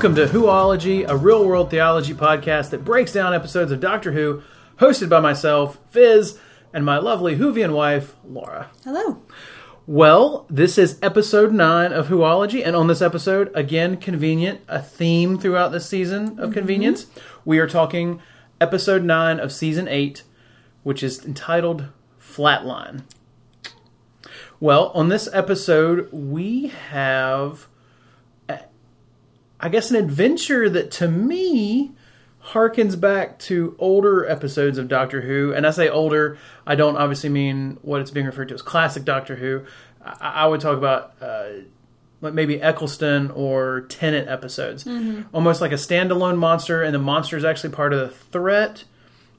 Welcome 0.00 0.16
to 0.16 0.28
Whoology, 0.28 1.06
a 1.06 1.14
real 1.14 1.46
world 1.46 1.70
theology 1.70 2.14
podcast 2.14 2.70
that 2.70 2.86
breaks 2.86 3.12
down 3.12 3.34
episodes 3.34 3.70
of 3.70 3.80
Doctor 3.80 4.12
Who, 4.12 4.42
hosted 4.78 5.10
by 5.10 5.20
myself, 5.20 5.78
Fizz, 5.90 6.38
and 6.72 6.86
my 6.86 6.96
lovely 6.96 7.36
Whovian 7.36 7.74
wife, 7.74 8.16
Laura. 8.24 8.70
Hello. 8.82 9.20
Well, 9.86 10.46
this 10.48 10.78
is 10.78 10.98
episode 11.02 11.52
9 11.52 11.92
of 11.92 12.08
Whoology, 12.08 12.66
and 12.66 12.74
on 12.74 12.86
this 12.86 13.02
episode, 13.02 13.52
again, 13.54 13.98
convenient, 13.98 14.62
a 14.68 14.80
theme 14.80 15.38
throughout 15.38 15.70
this 15.70 15.86
season 15.86 16.28
of 16.28 16.34
mm-hmm. 16.36 16.52
convenience. 16.52 17.06
We 17.44 17.58
are 17.58 17.68
talking 17.68 18.22
episode 18.58 19.04
9 19.04 19.38
of 19.38 19.52
season 19.52 19.86
8, 19.86 20.22
which 20.82 21.02
is 21.02 21.26
entitled 21.26 21.88
Flatline. 22.18 23.02
Well, 24.60 24.92
on 24.94 25.10
this 25.10 25.28
episode, 25.34 26.10
we 26.10 26.68
have, 26.88 27.68
I 29.60 29.68
guess, 29.68 29.90
an 29.90 29.96
adventure 29.96 30.68
that 30.70 30.90
to 30.92 31.08
me 31.08 31.92
harkens 32.42 32.98
back 32.98 33.38
to 33.38 33.76
older 33.78 34.26
episodes 34.28 34.78
of 34.78 34.88
Doctor 34.88 35.20
Who. 35.20 35.52
And 35.52 35.66
I 35.66 35.70
say 35.70 35.88
older, 35.88 36.38
I 36.66 36.74
don't 36.74 36.96
obviously 36.96 37.28
mean 37.28 37.78
what 37.82 38.00
it's 38.00 38.10
being 38.10 38.26
referred 38.26 38.48
to 38.48 38.54
as 38.54 38.62
classic 38.62 39.04
Doctor 39.04 39.36
Who. 39.36 39.64
I, 40.04 40.32
I 40.44 40.46
would 40.46 40.60
talk 40.60 40.78
about 40.78 41.14
uh, 41.20 41.48
like 42.22 42.34
maybe 42.34 42.60
Eccleston 42.60 43.30
or 43.30 43.82
Tennant 43.82 44.28
episodes, 44.28 44.86
almost 45.32 45.60
like 45.60 45.72
a 45.72 45.76
standalone 45.76 46.38
monster, 46.38 46.82
and 46.82 46.94
the 46.94 46.98
monster 46.98 47.36
is 47.36 47.44
actually 47.44 47.70
part 47.70 47.92
of 47.92 48.00
the 48.00 48.08
threat. 48.08 48.84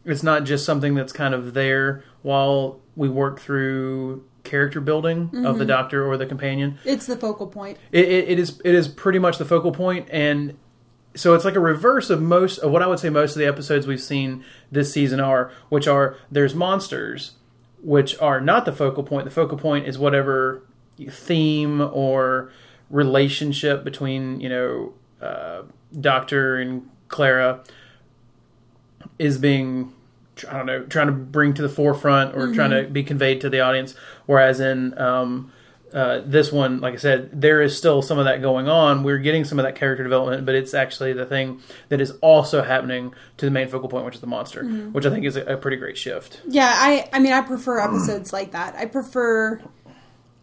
It's 0.06 0.24
not 0.24 0.46
just 0.46 0.66
something 0.66 0.96
that's 0.96 1.14
kind 1.14 1.34
of 1.34 1.53
there 1.53 2.03
while 2.24 2.80
we 2.96 3.08
work 3.09 3.40
through 3.40 4.24
character 4.44 4.81
building 4.81 5.45
of 5.45 5.58
the 5.58 5.66
Doctor 5.66 6.06
or 6.06 6.17
the 6.17 6.25
companion 6.25 6.78
It's 6.84 7.06
the 7.06 7.16
focal 7.17 7.47
point. 7.47 7.78
it, 7.92 8.06
it, 8.06 8.30
it 8.30 8.39
is 8.39 8.59
it 8.66 8.73
is 8.73 8.88
pretty 8.88 9.20
much 9.20 9.38
the 9.38 9.45
focal 9.45 9.72
point 9.72 10.08
and 10.11 10.58
so 11.14 11.34
it's 11.34 11.44
like 11.44 11.56
a 11.56 11.59
reverse 11.59 12.09
of 12.09 12.22
most 12.22 12.58
of 12.59 12.72
what 12.72 12.81
I 12.81 12.88
would 12.88 13.00
say 13.00 13.09
most 13.09 13.36
of 13.36 13.39
the 13.39 13.45
episodes 13.45 13.86
we've 13.86 14.02
seen 14.02 14.44
this 14.72 14.94
season 14.94 15.19
are, 15.19 15.52
which 15.69 15.86
are 15.88 16.16
there's 16.31 16.56
monsters, 16.56 17.34
which 17.84 18.17
are 18.19 18.39
not 18.39 18.64
the 18.64 18.72
focal 18.72 19.03
point. 19.03 19.25
The 19.25 19.31
focal 19.31 19.58
point 19.58 19.88
is 19.88 19.97
whatever 20.00 20.64
theme 21.09 21.81
or 21.81 22.52
relationship 22.89 23.84
between 23.84 24.39
you 24.39 24.47
know 24.50 24.94
uh, 25.22 25.64
Doctor 26.00 26.58
and 26.58 26.89
Clara 27.09 27.62
is 29.19 29.38
being 29.38 29.94
I 30.50 30.58
don't 30.58 30.66
know 30.66 30.84
trying 30.84 31.08
to 31.08 31.14
bring 31.14 31.53
to 31.56 31.61
the 31.61 31.70
forefront 31.70 32.36
or 32.36 32.53
trying 32.53 32.72
to 32.72 32.84
be 32.89 33.03
conveyed 33.03 33.42
to 33.42 33.50
the 33.50 33.61
audience. 33.61 33.95
Whereas 34.25 34.59
in 34.59 34.97
um, 34.97 35.52
uh, 35.94 36.22
this 36.25 36.52
one, 36.52 36.80
like 36.80 36.94
I 36.94 36.97
said, 36.97 37.42
there 37.42 37.61
is 37.61 37.78
still 37.78 38.02
some 38.02 38.17
of 38.17 38.25
that 38.25 38.42
going 38.42 38.69
on. 38.69 39.03
We're 39.03 39.17
getting 39.17 39.44
some 39.44 39.59
of 39.59 39.66
that 39.66 39.75
character 39.75 40.03
development, 40.03 40.45
but 40.45 40.56
it's 40.56 40.73
actually 40.73 41.14
the 41.14 41.25
thing 41.25 41.62
that 41.89 42.00
is 42.00 42.12
also 42.22 42.64
happening 42.64 43.14
to 43.38 43.45
the 43.45 43.52
main 43.52 43.67
focal 43.67 43.89
point, 43.89 44.06
which 44.06 44.16
is 44.16 44.22
the 44.22 44.28
monster, 44.28 44.64
which 44.64 45.06
I 45.06 45.09
think 45.09 45.25
is 45.25 45.36
a, 45.36 45.44
a 45.45 45.58
pretty 45.58 45.78
great 45.78 45.97
shift. 45.97 46.42
Yeah, 46.47 46.72
I 46.73 47.09
I 47.12 47.19
mean 47.19 47.34
I 47.34 47.42
prefer 47.42 47.80
episodes 47.80 48.31
like 48.31 48.51
that. 48.51 48.75
I 48.75 48.85
prefer 48.85 49.62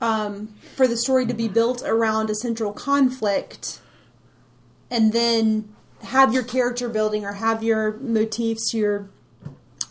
um, 0.00 0.54
for 0.76 0.86
the 0.86 0.96
story 0.96 1.26
to 1.26 1.34
be 1.34 1.48
built 1.48 1.82
around 1.84 2.30
a 2.30 2.34
central 2.34 2.72
conflict 2.72 3.80
and 4.90 5.12
then 5.12 5.74
have 6.02 6.32
your 6.32 6.44
character 6.44 6.88
building 6.88 7.24
or 7.24 7.32
have 7.32 7.62
your 7.62 7.96
motifs, 7.98 8.72
your 8.72 9.10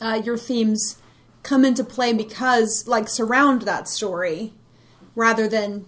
uh, 0.01 0.21
your 0.23 0.37
themes 0.37 1.01
come 1.43 1.63
into 1.63 1.83
play 1.83 2.13
because 2.13 2.85
like 2.87 3.07
surround 3.07 3.63
that 3.63 3.87
story 3.87 4.53
rather 5.15 5.47
than 5.47 5.85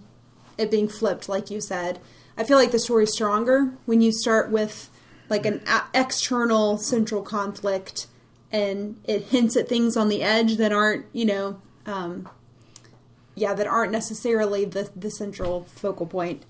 it 0.56 0.70
being 0.70 0.88
flipped 0.88 1.28
like 1.28 1.50
you 1.50 1.60
said. 1.60 1.98
I 2.36 2.44
feel 2.44 2.56
like 2.56 2.70
the 2.70 2.78
story's 2.78 3.12
stronger 3.12 3.72
when 3.84 4.00
you 4.00 4.12
start 4.12 4.50
with 4.50 4.88
like 5.28 5.46
an 5.46 5.62
a- 5.66 5.84
external 5.94 6.78
central 6.78 7.22
conflict 7.22 8.06
and 8.50 9.00
it 9.04 9.24
hints 9.24 9.56
at 9.56 9.68
things 9.68 9.96
on 9.96 10.08
the 10.08 10.22
edge 10.22 10.56
that 10.56 10.72
aren't, 10.72 11.06
you 11.12 11.24
know, 11.24 11.60
um, 11.86 12.28
yeah, 13.34 13.54
that 13.54 13.66
aren't 13.66 13.92
necessarily 13.92 14.64
the 14.64 14.90
the 14.96 15.10
central 15.10 15.64
focal 15.64 16.06
point. 16.06 16.44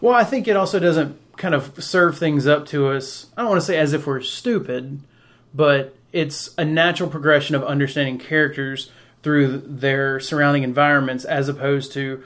Well, 0.00 0.14
I 0.14 0.24
think 0.24 0.48
it 0.48 0.56
also 0.56 0.78
doesn't 0.78 1.18
kind 1.36 1.54
of 1.54 1.82
serve 1.82 2.18
things 2.18 2.46
up 2.46 2.66
to 2.66 2.88
us. 2.88 3.26
I 3.36 3.42
don't 3.42 3.50
want 3.50 3.60
to 3.60 3.66
say 3.66 3.76
as 3.76 3.92
if 3.92 4.06
we're 4.06 4.20
stupid, 4.20 5.00
but 5.52 5.97
it's 6.12 6.50
a 6.58 6.64
natural 6.64 7.08
progression 7.10 7.54
of 7.54 7.62
understanding 7.64 8.18
characters 8.18 8.90
through 9.22 9.58
their 9.66 10.20
surrounding 10.20 10.62
environments 10.62 11.24
as 11.24 11.48
opposed 11.48 11.92
to 11.92 12.22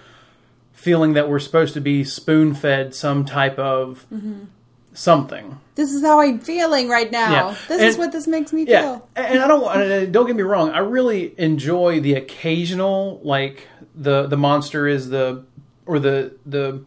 feeling 0.72 1.14
that 1.14 1.28
we're 1.28 1.38
supposed 1.38 1.74
to 1.74 1.80
be 1.80 2.04
spoon 2.04 2.54
fed 2.54 2.94
some 2.94 3.24
type 3.24 3.58
of 3.58 4.04
something. 4.94 5.58
This 5.74 5.92
is 5.92 6.02
how 6.02 6.20
I'm 6.20 6.38
feeling 6.38 6.88
right 6.88 7.10
now. 7.10 7.30
Yeah. 7.32 7.54
This 7.68 7.78
And- 7.80 7.88
is 7.88 7.96
what 7.98 8.12
this 8.12 8.26
makes 8.26 8.52
me 8.52 8.64
Yeah, 8.66 8.82
feel. 8.82 9.08
and 9.16 9.38
I 9.38 9.48
don't 9.48 9.64
and 9.76 9.92
uh, 9.92 10.06
don't 10.06 10.26
get 10.26 10.36
me 10.36 10.42
wrong. 10.42 10.70
I 10.70 10.78
really 10.80 11.34
enjoy 11.38 12.00
the 12.00 12.14
occasional, 12.14 13.20
like 13.24 13.66
the 13.94 14.26
the 14.26 14.36
monster 14.36 14.86
is 14.86 15.08
the 15.08 15.44
or 15.86 15.98
the 15.98 16.32
the 16.44 16.80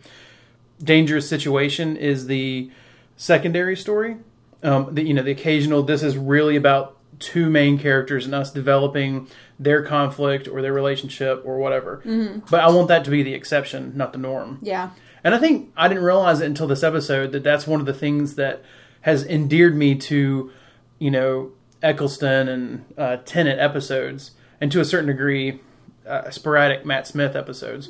dangerous 0.83 1.27
situation 1.27 1.97
is 1.97 2.27
the 2.27 2.69
secondary 3.17 3.75
story. 3.75 4.17
Um, 4.64 4.94
the, 4.96 5.04
you 5.04 5.14
know, 5.14 5.22
the 5.22 5.32
occasional. 5.32 5.84
This 5.84 6.02
is 6.04 6.18
really 6.18 6.56
about 6.56 6.98
two 7.20 7.50
main 7.50 7.78
characters 7.78 8.26
and 8.26 8.34
us 8.36 8.52
developing 8.52 9.28
their 9.60 9.84
conflict 9.84 10.48
or 10.48 10.62
their 10.62 10.74
relationship 10.74 11.42
or 11.46 11.58
whatever. 11.60 12.02
But 12.50 12.62
I 12.62 12.70
want 12.70 12.88
that 12.90 13.06
to 13.06 13.12
be 13.12 13.24
the 13.24 13.34
exception, 13.34 13.94
not 13.96 14.12
the 14.12 14.20
norm. 14.20 14.60
Yeah. 14.62 14.92
And 15.24 15.34
I 15.34 15.38
think 15.40 15.72
I 15.78 15.88
didn't 15.88 16.04
realize 16.04 16.42
it 16.42 16.46
until 16.46 16.68
this 16.68 16.84
episode 16.84 17.32
that 17.32 17.44
that's 17.44 17.66
one 17.66 17.80
of 17.80 17.86
the 17.86 17.94
things 17.94 18.36
that 18.36 18.64
has 19.02 19.26
endeared 19.26 19.76
me 19.76 19.96
to, 19.96 20.52
you 21.00 21.12
know, 21.12 21.52
Eccleston 21.82 22.48
and 22.48 22.86
uh, 22.98 23.18
Tennant 23.26 23.60
episodes, 23.60 24.32
and 24.60 24.72
to 24.72 24.80
a 24.80 24.86
certain 24.86 25.08
degree, 25.08 25.62
uh, 26.08 26.30
sporadic 26.32 26.86
Matt 26.86 27.08
Smith 27.08 27.36
episodes. 27.36 27.90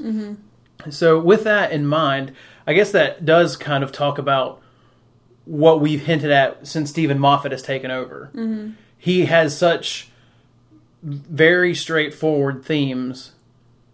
So, 0.90 1.20
with 1.20 1.44
that 1.46 1.72
in 1.72 1.86
mind, 1.86 2.34
I 2.68 2.74
guess 2.74 2.92
that 2.92 3.26
does 3.26 3.56
kind 3.56 3.84
of 3.84 3.92
talk 3.92 4.18
about 4.18 4.62
what 5.46 5.80
we've 5.80 6.06
hinted 6.06 6.32
at 6.32 6.68
since 6.68 6.90
Steven 6.90 7.20
Moffat 7.20 7.52
has 7.52 7.62
taken 7.62 7.92
over. 7.92 8.74
He 8.98 9.26
has 9.26 9.58
such 9.58 10.10
very 11.04 11.76
straightforward 11.76 12.66
themes 12.66 13.32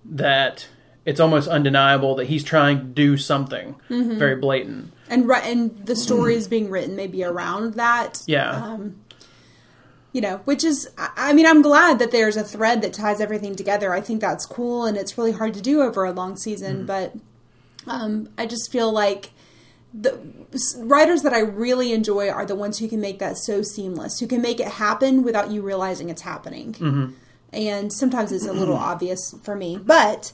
that 0.05 0.67
it's 1.05 1.19
almost 1.19 1.47
undeniable 1.47 2.15
that 2.15 2.25
he's 2.25 2.43
trying 2.43 2.77
to 2.77 2.83
do 2.85 3.17
something 3.17 3.75
very 3.89 4.35
blatant. 4.35 4.93
And 5.09 5.27
ri- 5.27 5.41
and 5.43 5.85
the 5.85 5.95
story 5.95 6.35
is 6.35 6.47
being 6.47 6.69
written 6.69 6.95
maybe 6.95 7.23
around 7.23 7.73
that. 7.73 8.21
Yeah. 8.27 8.51
Um, 8.51 9.01
you 10.13 10.21
know, 10.21 10.37
which 10.45 10.63
is, 10.63 10.89
I 10.97 11.09
I 11.17 11.33
mean, 11.33 11.45
I'm 11.45 11.61
glad 11.61 11.99
that 11.99 12.11
there's 12.11 12.37
a 12.37 12.43
thread 12.43 12.81
that 12.81 12.93
ties 12.93 13.19
everything 13.19 13.55
together. 13.55 13.93
I 13.93 14.01
think 14.01 14.21
that's 14.21 14.45
cool, 14.45 14.85
and 14.85 14.97
it's 14.97 15.17
really 15.17 15.31
hard 15.31 15.53
to 15.55 15.61
do 15.61 15.81
over 15.81 16.05
a 16.05 16.11
long 16.11 16.37
season. 16.37 16.85
But 16.85 17.13
um, 17.87 18.29
I 18.37 18.45
just 18.45 18.71
feel 18.71 18.91
like 18.91 19.31
the 19.93 20.19
writers 20.77 21.21
that 21.23 21.33
I 21.33 21.39
really 21.39 21.91
enjoy 21.93 22.29
are 22.29 22.45
the 22.45 22.55
ones 22.55 22.79
who 22.79 22.87
can 22.87 23.01
make 23.01 23.19
that 23.19 23.37
so 23.37 23.61
seamless, 23.61 24.19
who 24.19 24.27
can 24.27 24.41
make 24.41 24.59
it 24.59 24.67
happen 24.67 25.23
without 25.23 25.51
you 25.51 25.61
realizing 25.61 26.09
it's 26.09 26.21
happening. 26.21 26.75
And 27.53 27.91
sometimes 27.91 28.31
it's 28.31 28.45
a 28.45 28.53
little 28.53 28.77
obvious 28.77 29.35
for 29.43 29.55
me, 29.55 29.77
but. 29.77 30.33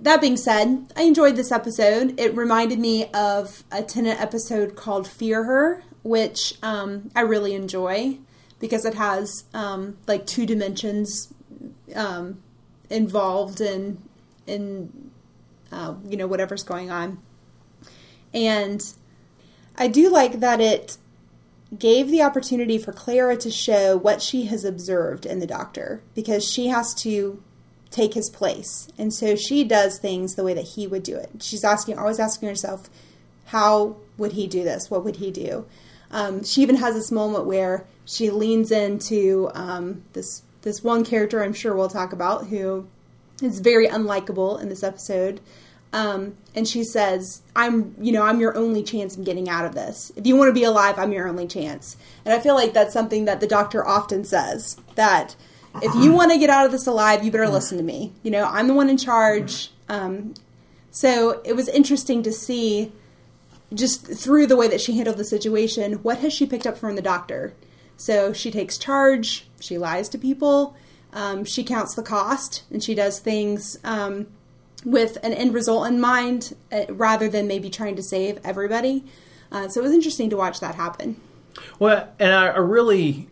That 0.00 0.20
being 0.20 0.36
said, 0.36 0.92
I 0.94 1.02
enjoyed 1.02 1.34
this 1.34 1.50
episode. 1.50 2.20
It 2.20 2.32
reminded 2.36 2.78
me 2.78 3.06
of 3.06 3.64
a 3.72 3.82
Tennant 3.82 4.20
episode 4.20 4.76
called 4.76 5.08
Fear 5.08 5.42
Her, 5.42 5.82
which 6.04 6.54
um, 6.62 7.10
I 7.16 7.22
really 7.22 7.52
enjoy 7.52 8.18
because 8.60 8.84
it 8.84 8.94
has 8.94 9.44
um, 9.54 9.96
like 10.06 10.26
two 10.26 10.46
dimensions 10.46 11.32
um, 11.94 12.42
involved 12.90 13.60
in 13.60 14.02
in 14.46 15.10
uh, 15.70 15.94
you 16.08 16.16
know 16.16 16.26
whatever's 16.26 16.62
going 16.62 16.90
on, 16.90 17.18
and 18.32 18.82
I 19.76 19.88
do 19.88 20.10
like 20.10 20.40
that 20.40 20.60
it 20.60 20.96
gave 21.76 22.10
the 22.10 22.22
opportunity 22.22 22.78
for 22.78 22.92
Clara 22.92 23.36
to 23.36 23.50
show 23.50 23.96
what 23.96 24.22
she 24.22 24.46
has 24.46 24.64
observed 24.64 25.26
in 25.26 25.38
the 25.38 25.46
Doctor 25.46 26.02
because 26.14 26.44
she 26.48 26.68
has 26.68 26.94
to 26.94 27.42
take 27.90 28.14
his 28.14 28.30
place, 28.30 28.88
and 28.98 29.12
so 29.12 29.34
she 29.34 29.64
does 29.64 29.98
things 29.98 30.34
the 30.34 30.44
way 30.44 30.54
that 30.54 30.68
he 30.68 30.86
would 30.86 31.02
do 31.02 31.16
it. 31.16 31.30
She's 31.40 31.64
asking, 31.64 31.98
always 31.98 32.20
asking 32.20 32.48
herself, 32.48 32.90
how 33.46 33.96
would 34.18 34.32
he 34.32 34.46
do 34.46 34.62
this? 34.62 34.90
What 34.90 35.04
would 35.04 35.16
he 35.16 35.30
do? 35.30 35.66
Um, 36.10 36.44
she 36.44 36.62
even 36.62 36.76
has 36.76 36.94
this 36.94 37.12
moment 37.12 37.46
where 37.46 37.86
she 38.04 38.30
leans 38.30 38.70
into 38.70 39.50
um, 39.54 40.02
this 40.12 40.42
this 40.62 40.82
one 40.82 41.04
character 41.04 41.42
I'm 41.42 41.52
sure 41.52 41.74
we'll 41.74 41.88
talk 41.88 42.12
about 42.12 42.48
who 42.48 42.86
is 43.42 43.60
very 43.60 43.86
unlikable 43.86 44.60
in 44.60 44.68
this 44.68 44.82
episode. 44.82 45.40
Um, 45.92 46.36
and 46.54 46.68
she 46.68 46.84
says, 46.84 47.42
"I'm, 47.56 47.94
you 48.00 48.12
know, 48.12 48.22
I'm 48.22 48.40
your 48.40 48.56
only 48.56 48.82
chance 48.82 49.16
in 49.16 49.24
getting 49.24 49.48
out 49.48 49.64
of 49.64 49.74
this. 49.74 50.12
If 50.16 50.26
you 50.26 50.36
want 50.36 50.48
to 50.48 50.52
be 50.52 50.64
alive, 50.64 50.98
I'm 50.98 51.12
your 51.12 51.28
only 51.28 51.46
chance." 51.46 51.96
And 52.24 52.34
I 52.34 52.40
feel 52.40 52.54
like 52.54 52.74
that's 52.74 52.92
something 52.92 53.24
that 53.24 53.40
the 53.40 53.46
doctor 53.46 53.86
often 53.86 54.24
says 54.24 54.76
that 54.96 55.34
if 55.82 55.94
you 55.94 56.12
want 56.12 56.32
to 56.32 56.38
get 56.38 56.50
out 56.50 56.66
of 56.66 56.72
this 56.72 56.86
alive, 56.86 57.24
you 57.24 57.30
better 57.30 57.48
listen 57.48 57.78
to 57.78 57.84
me. 57.84 58.12
You 58.22 58.30
know, 58.30 58.44
I'm 58.44 58.66
the 58.66 58.74
one 58.74 58.90
in 58.90 58.96
charge. 58.96 59.70
Um, 59.88 60.34
so 60.90 61.40
it 61.44 61.54
was 61.54 61.68
interesting 61.68 62.22
to 62.22 62.32
see 62.32 62.92
just 63.72 64.06
through 64.06 64.46
the 64.46 64.56
way 64.56 64.68
that 64.68 64.80
she 64.80 64.96
handled 64.96 65.18
the 65.18 65.24
situation, 65.24 65.94
what 65.94 66.18
has 66.18 66.32
she 66.32 66.46
picked 66.46 66.66
up 66.66 66.78
from 66.78 66.96
the 66.96 67.02
doctor? 67.02 67.54
So 67.96 68.32
she 68.32 68.50
takes 68.50 68.78
charge, 68.78 69.46
she 69.60 69.76
lies 69.76 70.08
to 70.10 70.18
people, 70.18 70.76
um, 71.12 71.44
she 71.44 71.64
counts 71.64 71.94
the 71.94 72.02
cost, 72.02 72.64
and 72.70 72.82
she 72.82 72.94
does 72.94 73.18
things 73.18 73.78
um, 73.84 74.26
with 74.84 75.18
an 75.22 75.32
end 75.32 75.54
result 75.54 75.86
in 75.88 76.00
mind 76.00 76.54
uh, 76.72 76.84
rather 76.90 77.28
than 77.28 77.46
maybe 77.46 77.68
trying 77.70 77.96
to 77.96 78.02
save 78.02 78.38
everybody. 78.44 79.04
Uh, 79.50 79.68
so 79.68 79.80
it 79.80 79.82
was 79.84 79.92
interesting 79.92 80.30
to 80.30 80.36
watch 80.36 80.60
that 80.60 80.74
happen. 80.76 81.20
Well, 81.78 82.08
and 82.18 82.32
I, 82.32 82.48
I 82.48 82.58
really 82.58 83.28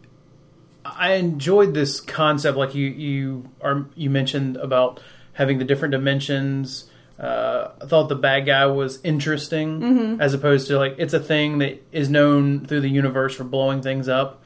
I 0.85 1.15
enjoyed 1.15 1.75
this 1.75 2.01
concept, 2.01 2.57
like 2.57 2.75
you 2.75 2.87
you 2.89 3.51
are 3.61 3.87
you 3.95 4.11
mentioned 4.11 4.57
about 4.57 5.01
having 5.35 5.59
the 5.59 5.65
different 5.65 5.93
dimensions. 5.93 6.91
Uh, 7.19 7.71
I 7.81 7.87
thought 7.87 8.09
the 8.09 8.15
bad 8.15 8.47
guy 8.47 8.67
was 8.67 9.01
interesting, 9.03 9.81
Mm-hmm. 9.81 10.21
as 10.21 10.35
opposed 10.35 10.67
to 10.69 10.79
like 10.79 10.97
it's 10.99 11.15
a 11.15 11.21
thing 11.21 11.59
that 11.59 11.83
is 11.93 12.09
known 12.11 12.67
through 12.67 12.81
the 12.81 12.89
universe 12.91 13.35
for 13.37 13.45
blowing 13.45 13.83
things 13.83 14.09
up. 14.09 14.43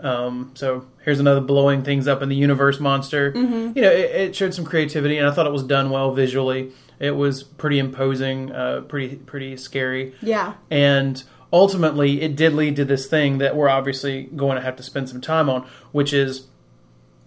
Um, 0.00 0.52
so 0.54 0.86
here's 1.04 1.18
another 1.18 1.40
blowing 1.40 1.82
things 1.82 2.06
up 2.06 2.22
in 2.22 2.28
the 2.28 2.36
universe 2.36 2.78
monster. 2.78 3.32
Mm-hmm. 3.32 3.76
You 3.76 3.82
know, 3.82 3.90
it, 3.90 4.10
it 4.10 4.36
showed 4.36 4.54
some 4.54 4.64
creativity, 4.64 5.18
and 5.18 5.26
I 5.26 5.32
thought 5.32 5.46
it 5.46 5.52
was 5.52 5.64
done 5.64 5.90
well 5.90 6.12
visually. 6.12 6.72
It 7.00 7.12
was 7.12 7.42
pretty 7.42 7.78
imposing, 7.78 8.52
uh, 8.52 8.82
pretty 8.82 9.16
pretty 9.16 9.56
scary. 9.56 10.14
Yeah. 10.20 10.54
And 10.70 11.22
ultimately, 11.52 12.22
it 12.22 12.36
did 12.36 12.54
lead 12.54 12.76
to 12.76 12.84
this 12.84 13.06
thing 13.06 13.38
that 13.38 13.56
we're 13.56 13.68
obviously 13.68 14.24
going 14.24 14.56
to 14.56 14.62
have 14.62 14.76
to 14.76 14.82
spend 14.82 15.08
some 15.08 15.20
time 15.20 15.48
on, 15.50 15.66
which 15.92 16.12
is 16.12 16.46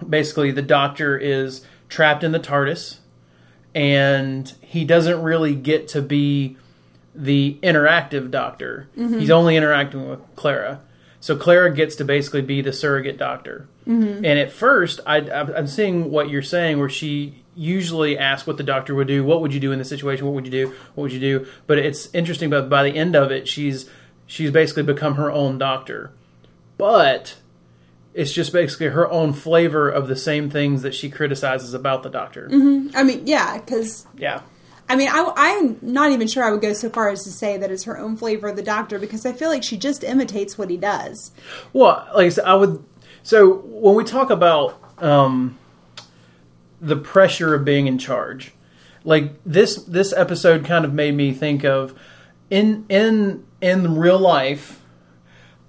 basically 0.08 0.52
the 0.52 0.62
doctor 0.62 1.18
is 1.18 1.66
trapped 1.90 2.24
in 2.24 2.32
the 2.32 2.40
TARDIS, 2.40 2.98
and 3.76 4.54
he 4.62 4.86
doesn't 4.86 5.22
really 5.22 5.56
get 5.56 5.88
to 5.90 6.02
be 6.02 6.58
the 7.14 7.58
interactive 7.62 8.32
doctor. 8.32 8.88
He's 8.96 9.30
only 9.30 9.58
interacting 9.58 10.10
with 10.10 10.22
Clara. 10.38 10.82
So 11.22 11.38
Clara 11.38 11.74
gets 11.74 11.96
to 11.98 12.04
basically 12.04 12.42
be 12.42 12.62
the 12.62 12.74
surrogate 12.74 13.18
doctor. 13.18 13.68
Mm-hmm. 13.88 14.26
And 14.26 14.40
at 14.40 14.52
first, 14.52 15.00
I, 15.06 15.18
I'm 15.18 15.68
seeing 15.68 16.10
what 16.10 16.30
you're 16.30 16.42
saying, 16.42 16.80
where 16.80 16.90
she 16.90 17.44
usually 17.56 18.18
asks 18.18 18.48
what 18.48 18.58
the 18.58 18.64
doctor 18.64 18.96
would 18.96 19.08
do. 19.08 19.24
What 19.24 19.40
would 19.40 19.54
you 19.54 19.60
do 19.60 19.72
in 19.72 19.78
this 19.78 19.88
situation? 19.88 20.26
What 20.26 20.34
would 20.34 20.46
you 20.46 20.52
do? 20.52 20.68
What 20.96 21.04
would 21.04 21.14
you 21.14 21.20
do? 21.20 21.46
But 21.68 21.78
it's 21.78 22.14
interesting. 22.14 22.50
But 22.50 22.70
by 22.70 22.84
the 22.84 22.98
end 22.98 23.16
of 23.16 23.32
it, 23.32 23.48
she's 23.48 23.88
she's 24.26 24.50
basically 24.50 24.84
become 24.84 25.16
her 25.16 25.32
own 25.32 25.60
doctor. 25.60 26.12
But 26.80 27.38
it's 28.16 28.34
just 28.34 28.52
basically 28.52 28.88
her 28.88 29.10
own 29.10 29.34
flavor 29.34 29.90
of 29.90 30.08
the 30.08 30.16
same 30.16 30.50
things 30.50 30.82
that 30.82 30.96
she 30.96 31.10
criticizes 31.10 31.76
about 31.76 32.02
the 32.02 32.10
doctor. 32.10 32.50
Mm-hmm. 32.52 32.96
I 32.98 33.04
mean, 33.04 33.28
yeah, 33.28 33.60
because 33.60 34.08
Yeah. 34.18 34.42
I 34.92 34.96
mean, 34.98 35.08
I, 35.08 35.32
I'm 35.38 35.78
not 35.82 36.12
even 36.12 36.28
sure 36.28 36.44
I 36.44 36.52
would 36.52 36.60
go 36.60 36.74
so 36.74 36.90
far 36.90 37.08
as 37.08 37.24
to 37.24 37.32
say 37.32 37.56
that 37.56 37.72
it's 37.72 37.86
her 37.86 37.98
own 37.98 38.18
flavor 38.18 38.50
of 38.50 38.58
the 38.58 38.62
doctor 38.62 39.00
because 39.00 39.26
I 39.26 39.32
feel 39.32 39.48
like 39.48 39.64
she 39.64 39.78
just 39.78 40.04
imitates 40.04 40.58
what 40.58 40.70
he 40.70 40.76
does. 40.76 41.32
Well, 41.72 42.06
like 42.14 42.26
I 42.26 42.30
said, 42.30 42.44
I 42.44 42.56
would. 42.56 42.84
So 43.24 43.60
when 43.64 43.96
we 43.96 44.04
talk 44.04 44.30
about 44.30 44.78
um, 44.98 45.58
the 46.82 46.98
pressure 46.98 47.56
of 47.56 47.64
being 47.64 47.88
in 47.88 47.98
charge, 48.00 48.52
like 49.06 49.32
this 49.46 49.78
this 49.84 50.12
episode 50.12 50.66
kind 50.66 50.84
of 50.84 50.94
made 50.94 51.16
me 51.16 51.32
think 51.32 51.64
of 51.64 51.98
in 52.50 52.86
in 52.90 53.46
in 53.62 53.96
real 53.96 54.20
life. 54.20 54.84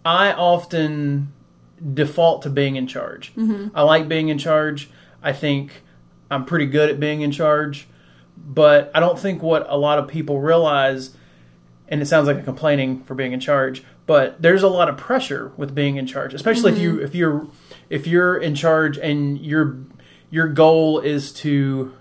I 0.04 0.32
often 0.32 1.32
default 1.94 2.42
to 2.42 2.50
being 2.50 2.74
in 2.74 2.88
charge. 2.88 3.32
I 3.72 3.82
like 3.82 4.08
being 4.08 4.30
in 4.30 4.38
charge. 4.38 4.90
I 5.22 5.32
think 5.32 5.84
I'm 6.28 6.44
pretty 6.44 6.66
good 6.66 6.90
at 6.90 6.98
being 6.98 7.20
in 7.20 7.30
charge, 7.30 7.86
but 8.36 8.90
I 8.94 9.00
don't 9.00 9.18
think 9.18 9.42
what 9.42 9.66
a 9.68 9.76
lot 9.76 9.98
of 9.98 10.08
people 10.08 10.40
realize 10.40 11.16
and 11.92 12.00
it 12.00 12.06
sounds 12.06 12.26
like 12.26 12.38
I'm 12.38 12.44
complaining 12.44 13.04
for 13.04 13.14
being 13.14 13.32
in 13.32 13.40
charge, 13.40 13.84
but 14.06 14.40
there's 14.40 14.62
a 14.62 14.68
lot 14.68 14.88
of 14.88 14.96
pressure 14.96 15.52
with 15.58 15.74
being 15.74 15.96
in 15.96 16.06
charge, 16.06 16.32
especially 16.32 16.72
if 16.72 16.78
you 16.78 16.92
mm-hmm. 16.94 17.04
if 17.04 17.14
you're 17.14 17.46
if 17.90 18.06
you're 18.06 18.38
in 18.38 18.54
charge 18.54 18.96
and 18.96 19.38
your 19.38 19.76
your 20.30 20.48
goal 20.48 21.00
is 21.00 21.34
to 21.34 21.92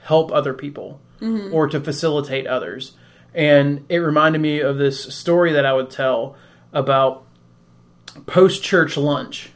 help 0.00 0.30
other 0.30 0.52
people 0.52 1.00
mm-hmm. 1.20 1.54
or 1.54 1.68
to 1.68 1.80
facilitate 1.80 2.46
others. 2.46 2.92
And 3.32 3.86
it 3.88 3.96
reminded 3.96 4.42
me 4.42 4.60
of 4.60 4.76
this 4.76 5.04
story 5.14 5.52
that 5.52 5.64
I 5.64 5.72
would 5.72 5.88
tell 5.88 6.36
about 6.74 7.24
post 8.26 8.62
church 8.62 8.98
lunch. 8.98 9.52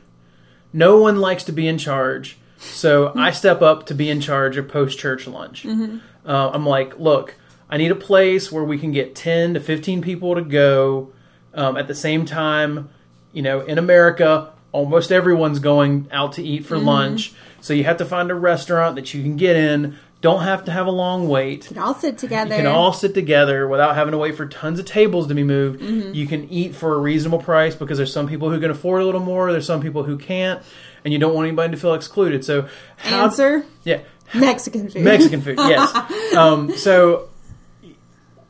No 0.73 0.97
one 0.99 1.21
likes 1.21 1.45
to 1.45 1.53
be 1.53 1.69
in 1.69 1.77
charge, 1.77 2.39
so 2.57 3.13
I 3.17 3.33
step 3.33 3.61
up 3.61 3.85
to 3.87 3.95
be 3.95 4.09
in 4.09 4.23
charge 4.23 4.57
of 4.57 4.67
post 4.67 4.99
church 4.99 5.27
lunch. 5.27 5.65
Mm-hmm. 5.65 5.99
Uh, 6.27 6.51
I'm 6.53 6.67
like, 6.67 6.99
look, 6.99 7.35
I 7.69 7.77
need 7.77 7.91
a 7.91 7.97
place 7.97 8.53
where 8.53 8.65
we 8.65 8.79
can 8.79 8.93
get 8.93 9.15
10 9.15 9.55
to 9.55 9.61
15 9.61 10.03
people 10.03 10.35
to 10.35 10.43
go 10.43 11.13
um, 11.55 11.77
at 11.77 11.89
the 11.89 11.95
same 11.95 12.25
time. 12.25 12.91
You 13.33 13.43
know, 13.43 13.61
in 13.61 13.79
America, 13.79 14.53
almost 14.73 15.11
everyone's 15.11 15.59
going 15.59 16.09
out 16.13 16.35
to 16.35 16.43
eat 16.43 16.67
for 16.67 16.79
lunch, 16.79 17.33
so 17.61 17.75
you 17.75 17.85
have 17.85 17.97
to 17.97 18.05
find 18.05 18.31
a 18.31 18.35
restaurant 18.35 18.95
that 18.97 19.13
you 19.13 19.23
can 19.23 19.37
get 19.37 19.57
in. 19.57 19.99
Don't 20.21 20.43
have 20.45 20.65
to 20.65 20.73
have 20.73 20.87
a 20.87 20.91
long 20.91 21.29
wait. 21.29 21.69
And 21.69 21.79
all 21.79 21.95
sit 21.95 22.17
together. 22.17 22.55
You 22.57 22.63
can 22.63 22.67
all 22.67 22.95
sit 22.95 23.13
together 23.13 23.69
without 23.69 23.95
having 23.95 24.13
to 24.13 24.19
wait 24.19 24.37
for 24.37 24.47
tons 24.47 24.79
of 24.79 24.87
tables 24.87 25.27
to 25.27 25.35
be 25.35 25.45
moved. 25.45 25.83
You 25.83 26.27
can 26.27 26.49
eat 26.49 26.75
for 26.75 26.95
a 26.95 26.99
reasonable 26.99 27.41
price 27.41 27.75
because 27.75 27.99
there's 27.99 28.13
some 28.13 28.27
people 28.27 28.51
who 28.51 28.59
can 28.59 28.71
afford 28.71 29.03
a 29.03 29.05
little 29.05 29.21
more. 29.21 29.53
There's 29.53 29.67
some 29.67 29.83
people 29.83 30.05
who 30.05 30.17
can't, 30.17 30.63
and 31.05 31.13
you 31.13 31.19
don't 31.19 31.35
want 31.35 31.47
anybody 31.47 31.73
to 31.73 31.77
feel 31.77 31.93
excluded. 31.93 32.43
So, 32.43 32.69
how, 32.97 33.25
Answer 33.25 33.67
yeah, 33.85 34.01
Mexican 34.33 34.89
food. 34.89 35.03
Mexican 35.03 35.41
food, 35.43 35.59
yes. 35.59 36.35
Um, 36.35 36.77
so, 36.77 37.29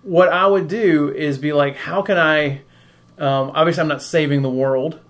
what 0.03 0.29
I 0.29 0.47
would 0.47 0.69
do 0.69 1.11
is 1.12 1.38
be 1.38 1.53
like, 1.53 1.76
how 1.76 2.03
can 2.03 2.19
I? 2.19 2.61
Um, 3.19 3.53
obviously, 3.55 3.81
I'm 3.81 3.88
not 3.88 4.03
saving 4.03 4.43
the 4.43 4.51
world. 4.51 5.01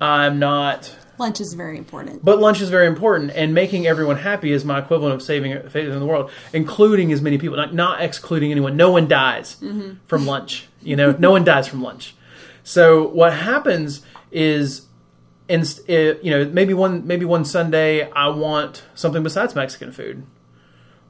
I'm 0.00 0.38
not 0.38 0.96
Lunch 1.20 1.38
is 1.42 1.52
very 1.52 1.76
important. 1.76 2.24
but 2.24 2.38
lunch 2.40 2.62
is 2.62 2.70
very 2.70 2.86
important, 2.86 3.30
and 3.32 3.52
making 3.52 3.86
everyone 3.86 4.16
happy 4.16 4.52
is 4.52 4.64
my 4.64 4.78
equivalent 4.78 5.14
of 5.14 5.22
saving 5.22 5.68
saving 5.68 5.98
the 5.98 6.06
world, 6.06 6.30
including 6.54 7.12
as 7.12 7.20
many 7.20 7.36
people, 7.36 7.58
not 7.58 7.74
not 7.74 8.00
excluding 8.00 8.50
anyone. 8.50 8.74
No 8.76 8.90
one 8.90 9.06
dies 9.06 9.56
from 10.06 10.26
lunch. 10.26 10.66
You 10.80 10.96
know, 10.96 11.14
no 11.18 11.30
one 11.30 11.44
dies 11.44 11.68
from 11.68 11.82
lunch. 11.82 12.14
So 12.64 13.08
what 13.08 13.34
happens 13.34 14.00
is, 14.32 14.86
in, 15.50 15.62
uh, 15.62 16.14
you 16.22 16.30
know, 16.30 16.44
maybe 16.44 16.72
one 16.72 17.06
maybe 17.06 17.24
one 17.24 17.44
Sunday 17.44 18.08
I 18.12 18.28
want 18.28 18.84
something 18.94 19.24
besides 19.24 19.56
Mexican 19.56 19.90
food, 19.90 20.24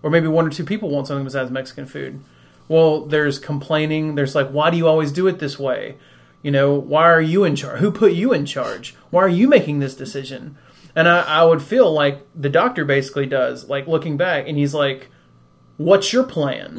or 0.02 0.08
maybe 0.08 0.28
one 0.28 0.46
or 0.46 0.50
two 0.50 0.64
people 0.64 0.88
want 0.88 1.06
something 1.06 1.24
besides 1.24 1.50
Mexican 1.50 1.84
food. 1.84 2.20
Well, 2.66 3.04
there's 3.04 3.38
complaining. 3.38 4.14
There's 4.14 4.34
like, 4.34 4.48
why 4.48 4.70
do 4.70 4.78
you 4.78 4.88
always 4.88 5.12
do 5.12 5.26
it 5.26 5.40
this 5.40 5.58
way? 5.58 5.96
You 6.42 6.50
know, 6.50 6.72
why 6.72 7.04
are 7.04 7.20
you 7.20 7.44
in 7.44 7.54
charge? 7.54 7.80
Who 7.80 7.90
put 7.90 8.12
you 8.12 8.32
in 8.32 8.46
charge? 8.46 8.94
Why 9.10 9.22
are 9.22 9.28
you 9.28 9.46
making 9.46 9.80
this 9.80 9.94
decision? 9.94 10.56
And 10.96 11.06
I, 11.06 11.20
I 11.20 11.44
would 11.44 11.62
feel 11.62 11.92
like 11.92 12.26
the 12.34 12.48
doctor 12.48 12.86
basically 12.86 13.26
does, 13.26 13.68
like 13.68 13.86
looking 13.86 14.16
back, 14.16 14.48
and 14.48 14.56
he's 14.56 14.72
like, 14.72 15.10
"What's 15.76 16.14
your 16.14 16.24
plan? 16.24 16.74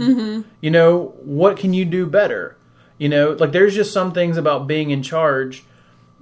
You 0.62 0.72
know, 0.72 1.14
what 1.22 1.58
can 1.58 1.76
you 1.76 1.86
do 1.86 2.08
better? 2.08 2.58
You 2.98 3.10
know, 3.10 3.32
like 3.40 3.52
there's 3.52 3.76
just 3.76 3.94
some 3.94 4.14
things 4.14 4.36
about 4.38 4.66
being 4.66 4.90
in 4.90 5.04
charge 5.04 5.64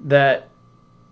that 0.04 0.49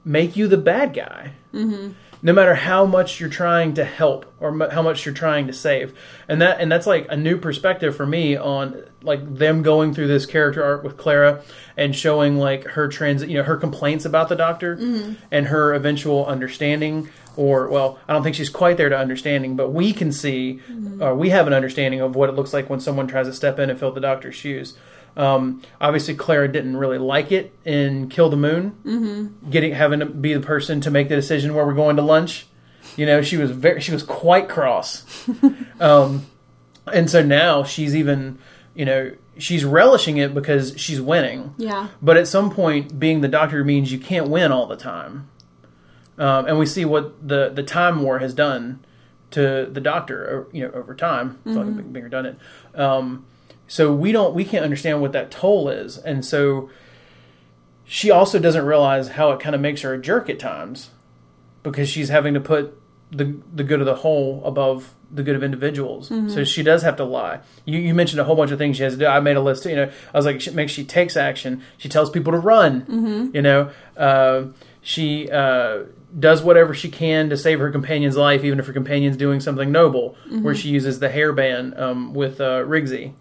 make 0.08 0.38
you 0.38 0.48
the 0.48 0.58
bad 0.58 0.94
guy. 0.94 1.34
Mm-hmm. 1.54 1.92
No 2.24 2.34
matter 2.34 2.56
how 2.56 2.84
much 2.86 3.20
you're 3.20 3.30
trying 3.30 3.76
to 3.76 3.86
help 3.86 4.26
or 4.40 4.52
mu- 4.52 4.70
how 4.70 4.82
much 4.82 5.06
you're 5.06 5.14
trying 5.14 5.46
to 5.48 5.54
save, 5.54 5.96
and 6.28 6.42
that 6.42 6.60
and 6.60 6.72
that's 6.72 6.88
like 6.88 7.06
a 7.10 7.16
new 7.16 7.38
perspective 7.38 7.96
for 7.96 8.08
me 8.08 8.36
on 8.36 8.84
like 9.04 9.38
them 9.38 9.62
going 9.62 9.94
through 9.94 10.08
this 10.08 10.26
character 10.26 10.64
arc 10.64 10.84
with 10.84 10.98
Clara 10.98 11.44
and 11.76 11.96
showing 11.96 12.38
like 12.38 12.64
her 12.64 12.88
trans, 12.88 13.24
you 13.24 13.36
know, 13.36 13.44
her 13.44 13.56
complaints 13.56 14.04
about 14.04 14.30
the 14.30 14.36
doctor 14.36 14.78
mm-hmm. 14.78 15.14
and 15.30 15.48
her 15.48 15.76
eventual 15.76 16.26
understanding. 16.26 17.08
Or 17.36 17.70
well, 17.70 18.00
I 18.08 18.14
don't 18.14 18.24
think 18.24 18.36
she's 18.36 18.50
quite 18.50 18.78
there 18.78 18.90
to 18.90 18.98
understanding, 18.98 19.56
but 19.56 19.70
we 19.70 19.94
can 19.94 20.12
see, 20.12 20.60
mm-hmm. 20.68 21.04
or 21.04 21.14
we 21.14 21.30
have 21.30 21.46
an 21.46 21.54
understanding 21.54 22.02
of 22.02 22.16
what 22.16 22.30
it 22.30 22.36
looks 22.36 22.52
like 22.52 22.68
when 22.68 22.80
someone 22.80 23.08
tries 23.08 23.28
to 23.28 23.34
step 23.34 23.60
in 23.60 23.70
and 23.70 23.78
fill 23.80 23.92
the 23.92 24.02
doctor's 24.02 24.34
shoes. 24.34 24.76
Um, 25.18 25.64
obviously, 25.82 26.14
Clara 26.14 26.48
didn't 26.48 26.78
really 26.78 27.00
like 27.00 27.32
it 27.32 27.52
in 27.66 28.08
Kill 28.08 28.30
the 28.30 28.38
Moon, 28.38 28.78
mm-hmm. 28.86 29.50
getting 29.50 29.74
having 29.74 30.00
to 30.00 30.06
be 30.06 30.34
the 30.36 30.40
person 30.40 30.80
to 30.82 30.92
make 30.92 31.10
the 31.10 31.16
decision 31.16 31.56
where 31.56 31.66
we're 31.66 31.74
going 31.74 31.96
to 31.96 32.04
lunch. 32.04 32.46
You 32.96 33.08
know, 33.08 33.24
she 33.24 33.36
was 33.36 33.50
very, 33.50 33.82
she 33.82 33.92
was 33.92 34.04
quite 34.04 34.48
cross, 34.48 35.04
um, 35.80 36.28
and 36.86 37.10
so 37.10 37.24
now 37.24 37.64
she's 37.64 37.96
even, 37.96 38.38
you 38.76 38.86
know, 38.86 39.12
she's 39.40 39.66
relishing 39.66 40.18
it 40.18 40.36
because 40.36 40.76
she's 40.78 41.02
winning. 41.02 41.56
Yeah. 41.58 41.88
But 42.00 42.18
at 42.18 42.28
some 42.28 42.52
point, 42.52 43.00
being 43.00 43.22
the 43.22 43.28
doctor 43.28 43.64
means 43.64 43.92
you 43.92 44.00
can't 44.00 44.30
win 44.30 44.52
all 44.52 44.68
the 44.68 44.78
time, 44.78 45.30
um, 46.20 46.46
and 46.46 46.60
we 46.60 46.68
see 46.68 46.86
what 46.86 47.28
the 47.28 47.50
the 47.50 47.64
time 47.64 48.04
war 48.04 48.20
has 48.20 48.36
done 48.36 48.86
to 49.32 49.68
the 49.72 49.82
doctor. 49.82 50.46
You 50.52 50.68
know, 50.68 50.74
over 50.74 50.94
time, 50.94 51.40
being 51.44 51.92
being 51.92 52.04
redundant. 52.04 52.38
Um, 52.76 53.26
so 53.68 53.94
we 53.94 54.12
don't 54.12 54.34
we 54.34 54.46
can't 54.46 54.64
understand 54.64 55.02
what 55.02 55.12
that 55.12 55.32
toll 55.32 55.70
is, 55.70 55.98
and 55.98 56.24
so 56.24 56.70
she 57.86 58.12
also 58.12 58.40
doesn't 58.40 58.66
realize 58.66 59.10
how 59.10 59.32
it 59.32 59.40
kind 59.40 59.56
of 59.56 59.62
makes 59.62 59.82
her 59.82 59.94
a 59.94 60.02
jerk 60.02 60.30
at 60.30 60.40
times 60.40 60.92
because 61.64 61.90
she's 61.90 62.10
having 62.10 62.34
to 62.34 62.40
put 62.40 62.80
the 63.12 63.40
the 63.54 63.64
good 63.64 63.80
of 63.80 63.86
the 63.86 63.96
whole 63.96 64.42
above 64.44 64.94
the 65.12 65.24
good 65.24 65.36
of 65.36 65.44
individuals. 65.44 66.10
Mm-hmm. 66.10 66.30
So 66.30 66.44
she 66.44 66.64
does 66.64 66.82
have 66.82 66.98
to 66.98 67.06
lie. 67.06 67.40
You, 67.66 67.80
you 67.80 67.94
mentioned 67.94 68.20
a 68.20 68.26
whole 68.26 68.36
bunch 68.36 68.52
of 68.52 68.58
things 68.58 68.78
she 68.78 68.84
has 68.84 68.94
to 68.94 69.00
do. 69.00 69.06
I 69.06 69.22
made 69.22 69.38
a 69.38 69.42
list. 69.42 69.66
You 69.66 69.76
know, 69.78 69.92
I 70.14 70.18
was 70.18 70.26
like, 70.26 70.42
she 70.42 70.52
makes 70.52 70.72
she 70.72 70.84
takes 70.84 71.16
action. 71.16 71.64
She 71.78 71.88
tells 71.90 72.10
people 72.10 72.34
to 72.34 72.40
run. 72.40 72.82
Mm-hmm. 72.82 73.36
You 73.36 73.42
know, 73.42 73.72
uh, 73.96 74.46
she 74.82 75.30
uh, 75.30 75.84
does 76.18 76.42
whatever 76.42 76.74
she 76.74 76.90
can 76.90 77.30
to 77.30 77.38
save 77.38 77.60
her 77.60 77.72
companion's 77.72 78.16
life, 78.16 78.44
even 78.44 78.60
if 78.60 78.68
her 78.68 78.74
companion's 78.74 79.18
doing 79.18 79.40
something 79.40 79.72
noble. 79.72 80.16
Mm-hmm. 80.26 80.44
Where 80.44 80.56
she 80.56 80.70
uses 80.70 81.00
the 81.00 81.10
hairband 81.10 81.80
um, 81.80 82.14
with 82.14 82.40
uh, 82.40 82.64
Rigsy, 82.64 83.14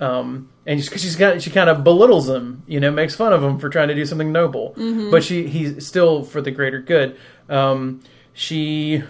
um, 0.00 0.48
and 0.66 0.82
she's, 0.82 1.00
she's 1.00 1.16
got 1.16 1.40
she 1.42 1.50
kind 1.50 1.70
of 1.70 1.84
belittles 1.84 2.28
him. 2.28 2.62
You 2.66 2.80
know, 2.80 2.90
makes 2.90 3.14
fun 3.14 3.32
of 3.32 3.42
him 3.42 3.58
for 3.58 3.68
trying 3.68 3.88
to 3.88 3.94
do 3.94 4.04
something 4.04 4.32
noble. 4.32 4.74
But 5.10 5.24
she 5.24 5.48
he's 5.48 5.86
still 5.86 6.24
for 6.24 6.40
the 6.40 6.50
greater 6.50 6.80
good. 6.80 7.18
Um, 7.48 8.02
she 8.32 9.02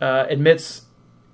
uh, 0.00 0.26
admits 0.28 0.82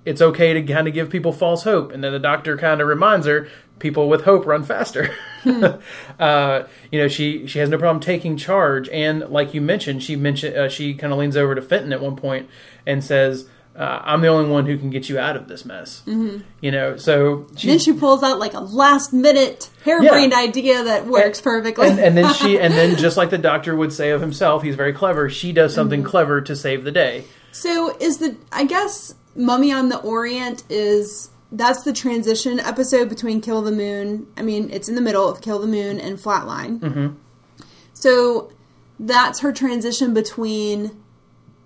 it's 0.05 0.21
okay 0.21 0.53
to 0.53 0.63
kind 0.63 0.87
of 0.87 0.93
give 0.93 1.09
people 1.09 1.31
false 1.31 1.63
hope, 1.63 1.91
and 1.91 2.03
then 2.03 2.11
the 2.11 2.19
doctor 2.19 2.57
kind 2.57 2.81
of 2.81 2.87
reminds 2.87 3.25
her 3.25 3.47
people 3.83 4.09
with 4.09 4.23
hope 4.23 4.47
run 4.47 4.63
faster. 4.63 5.13
uh, 6.19 6.63
you 6.91 6.99
know, 6.99 7.07
she 7.07 7.45
she 7.45 7.59
has 7.59 7.69
no 7.69 7.77
problem 7.77 7.99
taking 7.99 8.35
charge, 8.37 8.89
and 8.89 9.29
like 9.29 9.53
you 9.53 9.61
mentioned, 9.61 10.01
she 10.01 10.15
mentioned 10.15 10.55
uh, 10.55 10.69
she 10.69 10.95
kind 10.95 11.13
of 11.13 11.19
leans 11.19 11.37
over 11.37 11.53
to 11.53 11.61
Fenton 11.61 11.93
at 11.93 12.01
one 12.01 12.15
point 12.15 12.49
and 12.87 13.03
says. 13.03 13.47
Uh, 13.75 13.99
I'm 14.03 14.21
the 14.21 14.27
only 14.27 14.47
one 14.51 14.67
who 14.67 14.77
can 14.77 14.91
get 14.91 15.09
you 15.09 15.17
out 15.17 15.35
of 15.35 15.47
this 15.47 15.65
mess. 15.65 16.03
Mm-hmm. 16.05 16.43
You 16.61 16.69
know, 16.69 16.95
so 16.95 17.47
she, 17.57 17.69
then 17.69 17.79
she 17.79 17.91
pulls 17.91 18.21
out 18.21 18.37
like 18.37 18.53
a 18.53 18.59
last 18.59 19.13
minute 19.13 19.67
harebrained 19.83 20.31
idea 20.31 20.83
that 20.83 21.07
works 21.07 21.41
perfectly. 21.41 21.87
and, 21.87 21.99
and 21.99 22.15
then 22.15 22.31
she 22.35 22.59
and 22.63 22.71
then 22.71 22.95
just 22.97 23.17
like 23.17 23.31
the 23.31 23.39
doctor 23.39 23.75
would 23.75 23.91
say 23.91 24.11
of 24.11 24.21
himself, 24.21 24.61
he's 24.61 24.75
very 24.75 24.93
clever. 24.93 25.27
She 25.27 25.51
does 25.53 25.73
something 25.73 26.01
Mm-hmm. 26.01 26.09
clever 26.09 26.39
to 26.41 26.55
save 26.55 26.83
the 26.83 26.91
day. 26.91 27.23
So 27.51 27.97
is 27.99 28.19
the 28.19 28.37
I 28.51 28.65
guess 28.65 29.15
Mummy 29.35 29.71
on 29.73 29.89
the 29.89 29.97
Orient 29.97 30.61
is 30.69 31.31
that's 31.53 31.83
the 31.83 31.93
transition 31.93 32.59
episode 32.59 33.07
between 33.07 33.39
Kill 33.39 33.61
the 33.61 33.71
Moon. 33.71 34.27
I 34.35 34.41
mean, 34.41 34.69
it's 34.71 34.89
in 34.89 34.95
the 34.95 35.01
middle 35.01 35.29
of 35.29 35.39
Kill 35.39 35.59
the 35.59 35.67
Moon 35.67 35.99
and 35.99 36.17
Flatline. 36.17 36.79
Mm-hmm. 36.79 37.15
So 37.93 38.51
that's 38.99 39.39
her 39.41 39.53
transition 39.53 40.13
between 40.13 41.03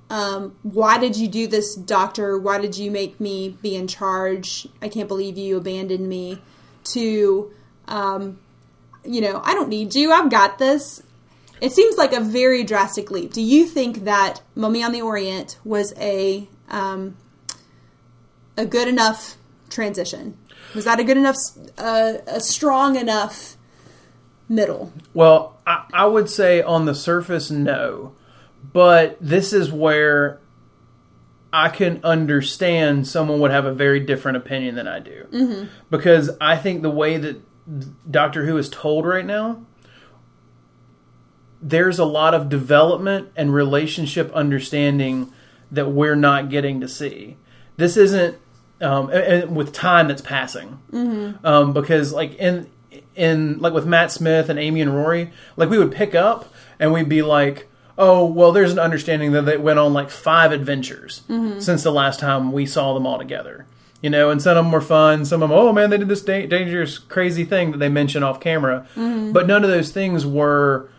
um, 0.10 0.56
why 0.64 0.98
did 0.98 1.16
you 1.16 1.28
do 1.28 1.48
this, 1.48 1.76
Doctor? 1.76 2.38
Why 2.38 2.60
did 2.60 2.78
you 2.78 2.92
make 2.92 3.20
me 3.20 3.58
be 3.62 3.76
in 3.76 3.88
charge? 3.88 4.68
I 4.82 4.90
can't 4.90 5.08
believe 5.08 5.38
you 5.38 5.58
abandoned 5.58 6.08
me. 6.08 6.42
To 6.92 7.52
um, 7.88 8.40
you 9.04 9.20
know, 9.20 9.42
I 9.44 9.54
don't 9.54 9.70
need 9.70 9.96
you. 9.96 10.12
I've 10.12 10.30
got 10.30 10.58
this. 10.58 11.02
It 11.60 11.72
seems 11.72 11.98
like 11.98 12.14
a 12.14 12.22
very 12.22 12.64
drastic 12.64 13.10
leap. 13.10 13.34
Do 13.34 13.42
you 13.42 13.66
think 13.66 14.04
that 14.04 14.42
Mummy 14.56 14.84
on 14.84 14.92
the 14.92 15.02
Orient 15.02 15.58
was 15.66 15.94
a 15.98 16.48
um, 16.70 17.18
a 18.56 18.66
good 18.66 18.88
enough 18.88 19.37
transition? 19.70 20.38
Was 20.76 20.86
that 20.86 21.00
a 21.00 21.04
good 21.04 21.18
enough, 21.18 21.38
uh, 21.78 22.14
a 22.28 22.40
strong 22.40 22.96
enough 22.96 23.58
middle? 24.50 24.94
Well, 25.14 25.58
I, 25.66 25.86
I 25.94 26.06
would 26.06 26.30
say 26.30 26.62
on 26.62 26.86
the 26.86 26.96
surface, 26.96 27.52
no. 27.52 28.14
But 28.74 29.18
this 29.22 29.54
is 29.54 29.72
where 29.72 30.40
I 31.54 31.70
can 31.70 32.02
understand 32.04 33.08
someone 33.08 33.40
would 33.40 33.52
have 33.52 33.66
a 33.66 33.74
very 33.74 34.00
different 34.00 34.38
opinion 34.38 34.76
than 34.76 34.88
I 34.88 35.00
do. 35.00 35.28
Mm-hmm. 35.32 35.68
Because 35.90 36.32
I 36.42 36.58
think 36.58 36.82
the 36.82 36.90
way 36.90 37.18
that 37.18 37.42
Doctor 38.10 38.46
Who 38.46 38.58
is 38.58 38.70
told 38.70 39.06
right 39.06 39.26
now, 39.26 39.66
there's 41.62 42.00
a 42.00 42.06
lot 42.06 42.34
of 42.34 42.50
development 42.50 43.30
and 43.36 43.54
relationship 43.54 44.32
understanding 44.34 45.32
that 45.72 45.90
we're 45.90 46.16
not 46.16 46.50
getting 46.50 46.80
to 46.82 46.88
see. 46.88 47.38
This 47.78 47.98
isn't 47.98 48.38
um, 48.82 49.10
and- 49.10 49.24
and 49.44 49.56
with 49.56 49.74
time 49.74 50.08
that's 50.08 50.22
passing, 50.22 50.80
um, 51.44 51.74
because 51.74 52.14
like 52.14 52.36
in 52.36 52.68
in 53.16 53.60
like 53.60 53.74
with 53.74 53.86
Matt 53.86 54.12
Smith 54.12 54.50
and 54.50 54.58
Amy 54.60 54.82
and 54.82 54.96
Rory, 54.96 55.32
like 55.56 55.70
we 55.70 55.78
would 55.78 55.92
pick 55.92 56.14
up 56.16 56.54
and 56.80 56.94
we'd 56.94 57.10
be 57.10 57.22
like, 57.22 57.68
oh 57.98 58.26
well, 58.26 58.52
there's 58.52 58.72
an 58.72 58.80
understanding 58.80 59.32
that 59.32 59.44
they 59.46 59.58
went 59.58 59.80
on 59.80 59.94
like 59.94 60.10
five 60.10 60.52
adventures 60.52 61.22
since 61.60 61.84
the 61.84 61.92
last 61.92 62.20
time 62.20 62.52
we 62.52 62.66
saw 62.66 62.94
them 62.94 63.06
all 63.08 63.18
together. 63.18 63.66
You 64.00 64.12
know, 64.12 64.30
and 64.30 64.40
some 64.40 64.56
of 64.56 64.64
them 64.64 64.72
were 64.72 64.80
fun. 64.82 65.26
Some 65.26 65.42
of 65.42 65.50
them, 65.50 65.58
oh 65.58 65.74
man, 65.74 65.90
they 65.90 65.98
did 65.98 66.08
this 66.08 66.22
da- 66.22 66.46
dangerous, 66.46 67.00
crazy 67.00 67.44
thing 67.44 67.72
that 67.72 67.80
they 67.80 67.90
mentioned 67.90 68.24
off 68.24 68.40
camera. 68.40 68.86
But 68.96 69.48
none 69.48 69.64
of 69.64 69.72
those 69.72 69.92
things 69.92 70.24
were 70.24 70.90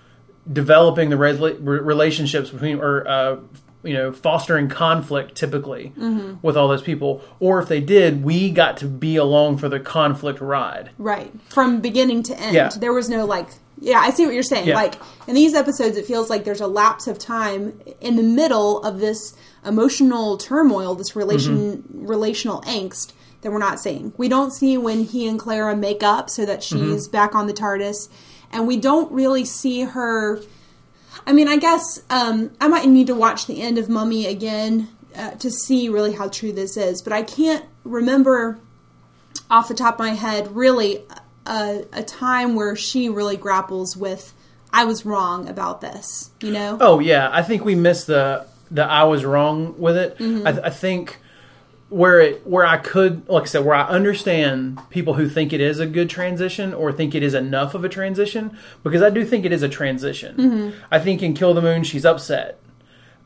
developing 0.52 1.08
the 1.10 1.16
re- 1.16 1.32
relationships 1.60 2.50
between 2.50 2.80
or 2.80 3.06
uh, 3.06 3.36
you 3.82 3.94
know 3.94 4.12
fostering 4.12 4.68
conflict 4.68 5.34
typically 5.34 5.92
with 6.42 6.56
all 6.56 6.68
those 6.68 6.82
people 6.82 7.22
or 7.38 7.60
if 7.60 7.68
they 7.68 7.80
did 7.80 8.24
we 8.24 8.50
got 8.50 8.76
to 8.76 8.86
be 8.86 9.16
along 9.16 9.56
for 9.56 9.68
the 9.68 9.78
conflict 9.78 10.40
ride 10.40 10.90
Right. 10.98 11.32
From 11.48 11.80
beginning 11.80 12.22
to 12.24 12.38
end. 12.38 12.54
Yeah. 12.54 12.68
There 12.68 12.92
was 12.92 13.08
no 13.08 13.24
like 13.24 13.48
yeah, 13.80 13.98
I 13.98 14.10
see 14.10 14.24
what 14.24 14.34
you're 14.34 14.42
saying. 14.42 14.66
Yeah. 14.66 14.74
Like 14.74 14.96
in 15.26 15.34
these 15.34 15.54
episodes 15.54 15.96
it 15.96 16.04
feels 16.04 16.28
like 16.28 16.44
there's 16.44 16.60
a 16.60 16.66
lapse 16.66 17.06
of 17.06 17.18
time 17.18 17.80
in 18.00 18.16
the 18.16 18.22
middle 18.22 18.82
of 18.82 18.98
this 18.98 19.36
emotional 19.64 20.36
turmoil, 20.36 20.94
this 20.94 21.14
relation 21.14 21.84
relational 21.92 22.60
angst 22.62 23.12
that 23.42 23.52
we're 23.52 23.58
not 23.58 23.78
seeing. 23.78 24.12
We 24.16 24.28
don't 24.28 24.52
see 24.52 24.76
when 24.76 25.04
he 25.04 25.28
and 25.28 25.38
Clara 25.38 25.76
make 25.76 26.02
up 26.02 26.28
so 26.28 26.44
that 26.44 26.62
she's 26.62 27.06
mm-hmm. 27.06 27.12
back 27.12 27.34
on 27.36 27.46
the 27.46 27.52
TARDIS 27.52 28.08
and 28.50 28.66
we 28.66 28.76
don't 28.76 29.10
really 29.12 29.44
see 29.44 29.82
her 29.82 30.40
I 31.26 31.32
mean, 31.32 31.48
I 31.48 31.56
guess 31.56 32.02
um, 32.10 32.50
I 32.60 32.68
might 32.68 32.86
need 32.88 33.08
to 33.08 33.14
watch 33.14 33.46
the 33.46 33.60
end 33.60 33.78
of 33.78 33.88
Mummy 33.88 34.26
again 34.26 34.88
uh, 35.16 35.32
to 35.32 35.50
see 35.50 35.88
really 35.88 36.12
how 36.12 36.28
true 36.28 36.52
this 36.52 36.76
is, 36.76 37.02
but 37.02 37.12
I 37.12 37.22
can't 37.22 37.64
remember 37.84 38.58
off 39.50 39.68
the 39.68 39.74
top 39.74 39.94
of 39.94 40.00
my 40.00 40.10
head 40.10 40.54
really 40.54 41.02
a, 41.46 41.84
a 41.92 42.02
time 42.02 42.54
where 42.54 42.76
she 42.76 43.08
really 43.08 43.36
grapples 43.36 43.96
with 43.96 44.34
I 44.72 44.84
was 44.84 45.06
wrong 45.06 45.48
about 45.48 45.80
this, 45.80 46.30
you 46.42 46.50
know? 46.50 46.76
oh 46.80 46.98
yeah 47.00 47.30
i 47.32 47.42
think 47.42 47.64
we 47.64 47.74
missed 47.74 48.06
the 48.06 48.46
the 48.70 48.84
i 48.84 49.04
was 49.04 49.24
wrong 49.24 49.78
with 49.78 49.96
it 49.96 50.18
Mm-hmm. 50.18 50.46
I, 50.46 50.66
I 50.66 50.70
think 50.70 51.18
where 51.90 52.20
it 52.20 52.46
where 52.46 52.66
i 52.66 52.76
could 52.76 53.26
like 53.28 53.44
i 53.44 53.46
said 53.46 53.64
where 53.64 53.74
i 53.74 53.86
understand 53.88 54.78
people 54.90 55.14
who 55.14 55.28
think 55.28 55.52
it 55.52 55.60
is 55.60 55.78
a 55.78 55.86
good 55.86 56.10
transition 56.10 56.74
or 56.74 56.92
think 56.92 57.14
it 57.14 57.22
is 57.22 57.32
enough 57.34 57.74
of 57.74 57.82
a 57.84 57.88
transition 57.88 58.56
because 58.82 59.00
i 59.02 59.08
do 59.08 59.24
think 59.24 59.44
it 59.46 59.52
is 59.52 59.62
a 59.62 59.68
transition 59.68 60.36
Mm-hmm. 60.36 60.78
i 60.90 60.98
think 60.98 61.22
in 61.22 61.32
kill 61.34 61.54
the 61.54 61.62
moon 61.62 61.82
she's 61.84 62.04
upset 62.04 62.58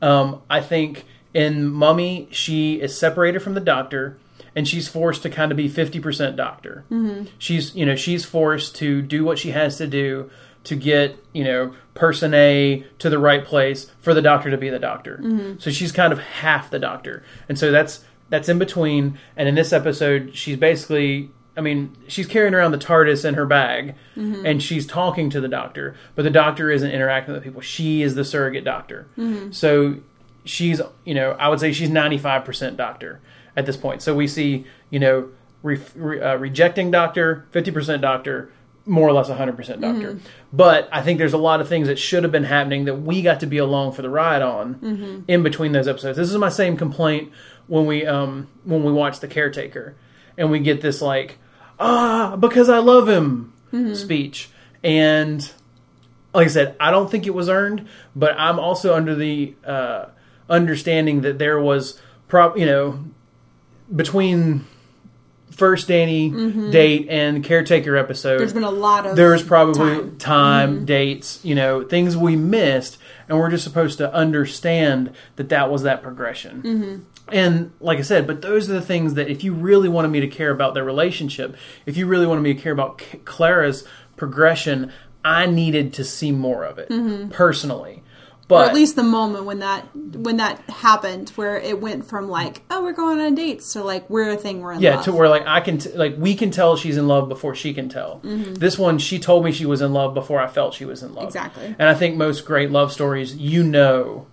Um, 0.01 0.43
I 0.51 0.61
think 0.61 1.05
in 1.35 1.67
Mummy, 1.71 2.29
she 2.31 2.81
is 2.81 2.99
separated 2.99 3.41
from 3.41 3.55
the 3.55 3.61
doctor, 3.61 4.19
and 4.55 4.67
she's 4.69 4.87
forced 4.89 5.23
to 5.23 5.31
kind 5.31 5.51
of 5.53 5.57
be 5.57 5.69
fifty 5.69 5.99
percent 6.01 6.37
doctor. 6.37 6.85
Mm-hmm. 6.91 7.27
She's 7.39 7.75
you 7.75 7.87
know 7.87 7.95
she's 7.97 8.25
forced 8.25 8.75
to 8.77 9.01
do 9.01 9.25
what 9.25 9.39
she 9.39 9.53
has 9.53 9.79
to 9.79 9.87
do 9.87 10.29
to 10.65 10.77
get 10.77 11.17
you 11.33 11.45
know 11.45 11.73
person 11.95 12.35
A 12.35 12.85
to 12.99 13.09
the 13.09 13.19
right 13.19 13.45
place 13.45 13.91
for 14.01 14.13
the 14.13 14.21
doctor 14.23 14.51
to 14.51 14.59
be 14.59 14.69
the 14.71 14.79
doctor. 14.79 15.19
So 15.59 15.71
she's 15.71 15.91
kind 15.93 16.13
of 16.13 16.19
half 16.19 16.69
the 16.71 16.79
doctor, 16.79 17.23
and 17.49 17.59
so 17.59 17.71
that's 17.71 18.05
that's 18.33 18.49
in 18.49 18.59
between. 18.59 19.19
And 19.37 19.47
in 19.47 19.55
this 19.55 19.75
episode, 19.75 20.35
she's 20.35 20.57
basically 20.57 21.31
I 21.55 21.61
mean, 21.61 21.95
she's 22.09 22.27
carrying 22.27 22.55
around 22.55 22.73
the 22.73 22.79
TARDIS 22.79 23.27
in 23.27 23.35
her 23.35 23.45
bag 23.45 23.95
and 24.47 24.63
she's 24.63 24.87
talking 24.87 25.29
to 25.31 25.39
the 25.41 25.49
doctor, 25.49 25.95
but 26.15 26.23
the 26.23 26.31
doctor 26.31 26.71
isn't 26.71 26.91
interacting 26.91 27.35
with 27.35 27.43
people. 27.45 27.61
She 27.61 28.01
is 28.01 28.15
the 28.15 28.25
surrogate 28.25 28.65
doctor. 28.65 29.07
So 29.53 29.97
she's, 30.47 30.81
you 31.05 31.13
know, 31.15 31.33
I 31.33 31.49
would 31.49 31.61
say 31.61 31.73
she's 31.75 31.91
95% 31.91 32.77
doctor 32.79 33.21
at 33.55 33.67
this 33.67 33.77
point. 33.77 34.01
So 34.01 34.15
we 34.15 34.27
see, 34.29 34.65
you 34.89 34.99
know, 34.99 35.29
re- 35.63 35.79
re- 35.95 36.21
uh, 36.23 36.37
rejecting 36.37 36.91
doctor, 36.91 37.45
50% 37.53 38.01
doctor, 38.01 38.51
more 38.85 39.09
or 39.09 39.13
less 39.13 39.29
100% 39.29 39.81
doctor. 39.81 40.19
But 40.53 40.89
I 40.93 41.03
think 41.03 41.19
there's 41.19 41.33
a 41.35 41.39
lot 41.39 41.61
of 41.61 41.69
things 41.69 41.87
that 41.89 41.99
should 41.99 42.23
have 42.25 42.33
been 42.33 42.45
happening 42.45 42.87
that 42.87 42.97
we 42.97 43.23
got 43.23 43.41
to 43.41 43.47
be 43.47 43.59
along 43.59 43.93
for 43.93 44.03
the 44.03 44.11
ride 44.11 44.43
on 44.43 45.25
in 45.29 45.43
between 45.43 45.73
those 45.73 45.87
episodes. 45.89 46.17
This 46.19 46.31
is 46.31 46.37
my 46.37 46.49
same 46.49 46.77
complaint 46.77 47.33
when 47.69 47.87
we 47.87 48.05
um 48.05 48.49
when 48.65 48.83
we 48.83 48.93
watch 48.93 49.21
The 49.21 49.29
Caretaker 49.29 49.95
and 50.37 50.51
we 50.51 50.59
get 50.59 50.81
this 50.81 51.01
like 51.01 51.39
ah 51.79 52.37
because 52.37 52.69
I 52.69 52.79
love 52.79 53.09
him 53.09 53.53
speech 53.95 54.51
and 54.83 55.41
like 56.35 56.47
I 56.47 56.51
said 56.51 56.77
I 56.81 56.91
don't 56.91 57.09
think 57.11 57.27
it 57.27 57.35
was 57.35 57.49
earned 57.49 57.87
but 58.17 58.35
I'm 58.37 58.59
also 58.59 58.95
under 58.95 59.15
the 59.15 59.55
uh, 59.65 60.07
understanding 60.51 61.21
that 61.23 61.39
there 61.39 61.61
was 61.61 62.01
prob 62.29 62.57
you 62.59 62.67
know 62.67 63.05
between 63.95 64.67
first 65.53 65.89
Danny 65.89 66.31
mm-hmm. 66.31 66.71
date 66.71 67.07
and 67.09 67.45
caretaker 67.45 67.97
episode 67.97 68.39
There's 68.39 68.53
been 68.53 68.65
a 68.65 68.71
lot 68.71 69.07
of 69.07 69.17
there's 69.17 69.43
probably 69.43 69.97
time. 69.97 70.19
time, 70.19 70.75
mm-hmm. 70.77 70.85
dates, 70.87 71.41
you 71.45 71.55
know, 71.55 71.85
things 71.85 72.17
we 72.17 72.37
missed, 72.37 72.99
and 73.29 73.39
we're 73.39 73.51
just 73.51 73.65
supposed 73.65 73.99
to 73.99 74.13
understand 74.13 75.13
that 75.37 75.51
that 75.51 75.71
was 75.71 75.83
that 75.83 76.03
progression. 76.03 76.63
Mm-hmm. 76.63 77.03
And 77.29 77.73
like 77.81 77.99
I 77.99 78.03
said, 78.03 78.27
but 78.27 78.43
those 78.43 78.69
are 78.69 78.75
the 78.75 78.83
things 78.83 79.15
that 79.15 79.29
if 79.29 79.45
you 79.45 79.55
really 79.55 79.89
wanted 79.89 80.09
me 80.09 80.21
to 80.21 80.29
care 80.29 80.51
about 80.51 80.75
their 80.75 80.85
relationship, 80.85 81.57
if 81.87 81.97
you 81.97 82.07
really 82.07 82.27
wanted 82.27 82.43
me 82.43 82.55
to 82.55 82.61
care 82.61 82.73
about 82.73 83.01
C- 83.01 83.19
Clara's 83.19 83.87
progression, 84.17 84.93
I 85.25 85.47
needed 85.47 85.95
to 85.95 86.05
see 86.05 86.33
more 86.33 86.65
of 86.65 86.79
it 86.79 86.89
mm-hmm. 86.89 87.31
personally. 87.31 88.02
But 88.49 88.67
or 88.67 88.69
at 88.69 88.75
least 88.75 88.97
the 88.97 89.03
moment 89.03 89.45
when 89.45 89.61
that 89.61 89.87
when 89.95 90.37
that 90.37 90.59
happened, 90.69 91.31
where 91.31 91.57
it 91.57 91.81
went 91.81 92.05
from 92.05 92.29
like, 92.29 92.63
oh, 92.71 92.83
we're 92.83 92.93
going 92.93 93.21
on 93.21 93.35
dates 93.35 93.73
to 93.75 93.83
like 93.83 94.09
we're 94.11 94.31
a 94.31 94.37
thing, 94.37 94.61
we're 94.61 94.73
in 94.73 94.81
yeah, 94.81 94.97
love. 94.97 95.05
to 95.05 95.13
where 95.13 95.29
like 95.29 95.47
I 95.47 95.61
can 95.61 95.79
t- 95.79 95.93
like 95.93 96.17
we 96.19 96.35
can 96.35 96.51
tell 96.51 96.77
she's 96.77 96.97
in 96.97 97.09
love 97.09 97.29
before 97.29 97.55
she 97.55 97.73
can 97.73 97.89
tell. 97.89 98.21
This 98.23 98.79
one, 98.79 98.99
she 98.99 99.19
told 99.19 99.45
me 99.45 99.53
she 99.53 99.67
was 99.67 99.81
in 99.81 99.93
love 99.93 100.15
before 100.15 100.41
I 100.41 100.49
felt 100.49 100.75
she 100.75 100.85
was 100.85 101.03
in 101.03 101.15
love. 101.15 101.27
Exactly. 101.27 101.67
And 101.79 101.89
I 101.89 101.95
think 101.95 102.17
most 102.17 102.45
great 102.45 102.71
love 102.71 102.93
stories, 102.93 103.37
you 103.37 103.63
know, 103.63 104.27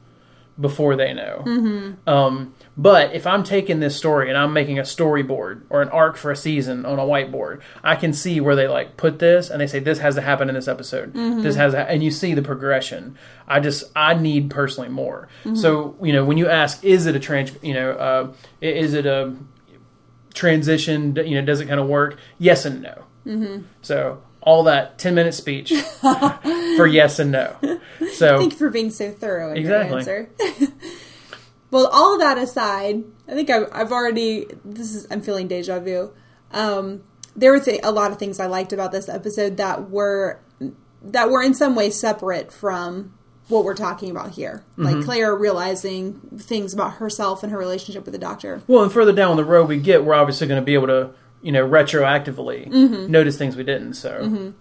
before 0.60 0.96
they 0.96 1.14
know. 1.14 1.44
Mm-hmm. 1.46 2.10
Um, 2.10 2.54
but 2.80 3.14
if 3.14 3.28
I'm 3.28 3.44
taking 3.44 3.82
this 3.82 3.98
story 3.98 4.30
and 4.30 4.38
I'm 4.38 4.54
making 4.54 4.80
a 4.80 4.84
storyboard 4.84 5.64
or 5.70 5.82
an 5.82 5.90
arc 5.90 6.16
for 6.16 6.32
a 6.32 6.36
season 6.36 6.86
on 6.86 6.98
a 6.98 7.02
whiteboard, 7.02 7.60
I 7.84 7.98
can 7.98 8.14
see 8.14 8.40
where 8.40 8.56
they 8.56 8.70
like 8.70 8.96
put 8.96 9.20
this 9.20 9.50
and 9.50 9.60
they 9.60 9.68
say 9.68 9.80
this 9.80 10.00
has 10.00 10.16
to 10.16 10.22
happen 10.22 10.48
in 10.48 10.56
this 10.56 10.70
episode. 10.70 11.14
This 11.14 11.58
has 11.58 11.74
to, 11.74 11.80
and 11.90 12.02
you 12.02 12.10
see 12.10 12.34
the 12.34 12.42
progression. 12.42 13.18
I 13.50 13.60
just 13.60 13.84
I 13.98 14.14
need 14.14 14.50
personally 14.50 14.88
more. 14.88 15.28
So 15.56 15.98
you 16.02 16.14
know 16.14 16.24
when 16.24 16.38
you 16.38 16.48
ask, 16.48 16.82
is 16.86 17.06
it 17.06 17.18
a 17.18 17.20
trans? 17.20 17.52
You 17.62 17.74
know, 17.74 17.92
uh, 17.92 18.34
is 18.62 18.94
it 18.94 19.06
a 19.06 19.36
transition? 20.34 21.18
You 21.18 21.36
know, 21.36 21.46
does 21.46 21.60
it 21.60 21.66
kind 21.66 21.82
of 21.82 21.88
work? 21.88 22.18
Yes 22.38 22.64
and 22.64 22.82
no. 22.82 23.04
Mm-hmm. 23.26 23.64
So 23.82 24.24
all 24.42 24.64
that 24.64 24.98
ten 24.98 25.16
minute 25.16 25.34
speech 25.34 25.74
for 26.78 26.88
yes 26.88 27.20
and 27.20 27.32
no. 27.32 27.58
So 28.14 28.38
Thank 28.38 28.54
you 28.54 28.58
for 28.58 28.70
being 28.70 28.92
so 28.92 29.12
thorough 29.12 29.52
in 29.52 29.58
Exactly. 29.58 30.04
your 30.04 30.20
answer. 30.30 30.30
well, 31.72 31.88
all 31.88 32.14
of 32.14 32.20
that 32.20 32.38
aside, 32.38 33.04
I 33.28 33.34
think 33.34 33.50
I've, 33.50 33.70
I've 33.72 33.92
already. 33.92 34.48
This 34.66 34.96
is 34.96 35.08
I'm 35.12 35.22
feeling 35.22 35.48
deja 35.48 35.80
vu. 35.80 36.12
Um, 36.52 37.04
there 37.36 37.52
were 37.52 37.60
th- 37.60 37.82
a 37.84 37.92
lot 37.92 38.12
of 38.12 38.18
things 38.18 38.40
I 38.40 38.48
liked 38.48 38.74
about 38.74 38.92
this 38.92 39.08
episode 39.08 39.58
that 39.58 39.90
were 39.90 40.40
that 41.02 41.30
were 41.30 41.42
in 41.42 41.54
some 41.54 41.76
way 41.76 41.90
separate 41.90 42.52
from 42.52 43.14
what 43.48 43.64
we're 43.64 43.76
talking 43.76 44.12
about 44.12 44.32
here. 44.32 44.64
Mm-hmm. 44.72 44.84
Like 44.84 45.06
Clara 45.06 45.36
realizing 45.36 46.20
things 46.38 46.74
about 46.74 46.96
herself 46.96 47.44
and 47.44 47.52
her 47.52 47.58
relationship 47.58 48.06
with 48.06 48.14
the 48.14 48.20
doctor. 48.20 48.62
Well, 48.68 48.84
and 48.84 48.92
further 48.92 49.14
down 49.14 49.38
the 49.38 49.46
road 49.46 49.68
we 49.68 49.80
get, 49.80 50.06
we're 50.06 50.14
obviously 50.14 50.48
going 50.48 50.62
to 50.62 50.66
be 50.66 50.76
able 50.76 50.88
to, 50.88 51.12
you 51.42 51.52
know, 51.52 51.68
retroactively 51.68 52.70
notice 53.10 53.38
things 53.38 53.56
we 53.56 53.64
didn't. 53.64 53.96
So, 53.96 54.54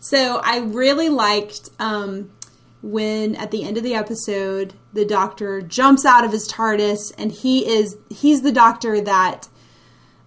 So 0.00 0.40
I 0.44 0.58
really 0.58 1.08
liked 1.08 1.70
um, 1.80 2.30
when 2.82 3.34
at 3.34 3.50
the 3.50 3.64
end 3.64 3.76
of 3.76 3.82
the 3.82 3.94
episode 3.94 4.74
the 4.92 5.04
doctor 5.04 5.60
jumps 5.60 6.04
out 6.04 6.24
of 6.24 6.32
his 6.32 6.48
TARDIS 6.48 7.12
and 7.18 7.32
he 7.32 7.68
is 7.68 7.96
he's 8.08 8.42
the 8.42 8.52
doctor 8.52 9.00
that 9.00 9.48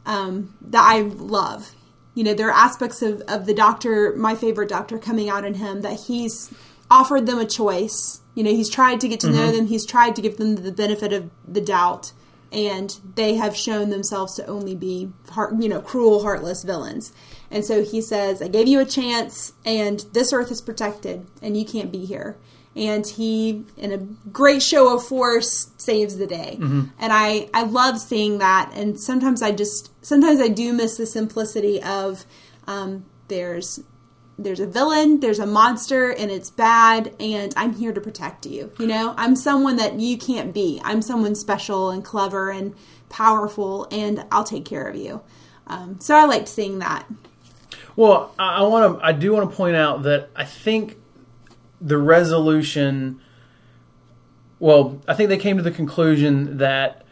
um, 0.05 0.55
that 0.61 0.83
I 0.83 1.01
love. 1.01 1.75
You 2.13 2.23
know, 2.25 2.33
there 2.33 2.49
are 2.49 2.51
aspects 2.51 3.01
of, 3.01 3.21
of 3.27 3.45
the 3.45 3.53
doctor, 3.53 4.13
my 4.15 4.35
favorite 4.35 4.69
doctor, 4.69 4.97
coming 4.97 5.29
out 5.29 5.45
in 5.45 5.55
him 5.55 5.81
that 5.81 6.01
he's 6.07 6.53
offered 6.89 7.25
them 7.25 7.39
a 7.39 7.45
choice. 7.45 8.21
You 8.35 8.43
know, 8.43 8.51
he's 8.51 8.69
tried 8.69 8.99
to 9.01 9.07
get 9.07 9.19
to 9.21 9.29
know 9.29 9.51
them, 9.51 9.67
he's 9.67 9.85
tried 9.85 10.15
to 10.15 10.21
give 10.21 10.37
them 10.37 10.55
the 10.55 10.71
benefit 10.71 11.13
of 11.13 11.29
the 11.47 11.61
doubt, 11.61 12.11
and 12.51 12.97
they 13.15 13.35
have 13.35 13.55
shown 13.55 13.89
themselves 13.89 14.35
to 14.35 14.45
only 14.45 14.75
be, 14.75 15.11
heart, 15.29 15.53
you 15.59 15.69
know, 15.69 15.81
cruel, 15.81 16.23
heartless 16.23 16.63
villains. 16.63 17.13
And 17.51 17.65
so 17.65 17.83
he 17.83 18.01
says, 18.01 18.41
I 18.41 18.47
gave 18.47 18.67
you 18.67 18.79
a 18.79 18.85
chance, 18.85 19.53
and 19.65 19.99
this 20.13 20.31
earth 20.31 20.51
is 20.51 20.61
protected, 20.61 21.27
and 21.41 21.57
you 21.57 21.65
can't 21.65 21.91
be 21.91 22.05
here. 22.05 22.37
And 22.75 23.05
he, 23.05 23.65
in 23.75 23.91
a 23.91 23.97
great 24.31 24.63
show 24.63 24.95
of 24.95 25.05
force, 25.05 25.71
saves 25.75 26.15
the 26.15 26.25
day. 26.27 26.57
And 26.97 27.11
I, 27.11 27.49
I 27.53 27.63
love 27.63 27.99
seeing 27.99 28.37
that. 28.37 28.71
And 28.73 28.97
sometimes 28.97 29.41
I 29.41 29.51
just, 29.51 29.91
sometimes 30.03 30.39
I 30.39 30.47
do 30.47 30.71
miss 30.71 30.95
the 30.95 31.05
simplicity 31.05 31.83
of 31.83 32.25
um, 32.67 33.05
there's 33.27 33.81
there's 34.37 34.59
a 34.59 34.65
villain, 34.65 35.19
there's 35.19 35.39
a 35.39 35.45
monster, 35.45 36.11
and 36.11 36.31
it's 36.31 36.49
bad, 36.49 37.13
and 37.19 37.53
I'm 37.55 37.75
here 37.75 37.93
to 37.93 38.01
protect 38.01 38.45
you. 38.45 38.71
You 38.79 38.87
know, 38.87 39.13
I'm 39.17 39.35
someone 39.35 39.75
that 39.75 39.99
you 39.99 40.17
can't 40.17 40.53
be. 40.53 40.81
I'm 40.83 41.01
someone 41.01 41.35
special 41.35 41.91
and 41.91 42.03
clever 42.03 42.49
and 42.49 42.73
powerful, 43.09 43.87
and 43.91 44.25
I'll 44.31 44.43
take 44.43 44.65
care 44.65 44.87
of 44.87 44.95
you. 44.95 45.21
Um, 45.67 45.99
so 45.99 46.15
I 46.15 46.25
liked 46.25 46.47
seeing 46.47 46.79
that. 46.79 47.05
Well, 48.01 48.33
I, 48.39 48.57
I 48.57 48.61
want 48.63 48.97
to, 48.97 49.05
I 49.05 49.11
do 49.11 49.31
want 49.31 49.47
to 49.47 49.55
point 49.55 49.75
out 49.75 50.01
that 50.03 50.31
I 50.35 50.43
think 50.43 50.97
the 51.79 51.99
resolution. 51.99 53.21
Well, 54.57 54.99
I 55.07 55.13
think 55.13 55.29
they 55.29 55.37
came 55.37 55.57
to 55.57 55.61
the 55.61 55.69
conclusion 55.69 56.57
that 56.57 57.05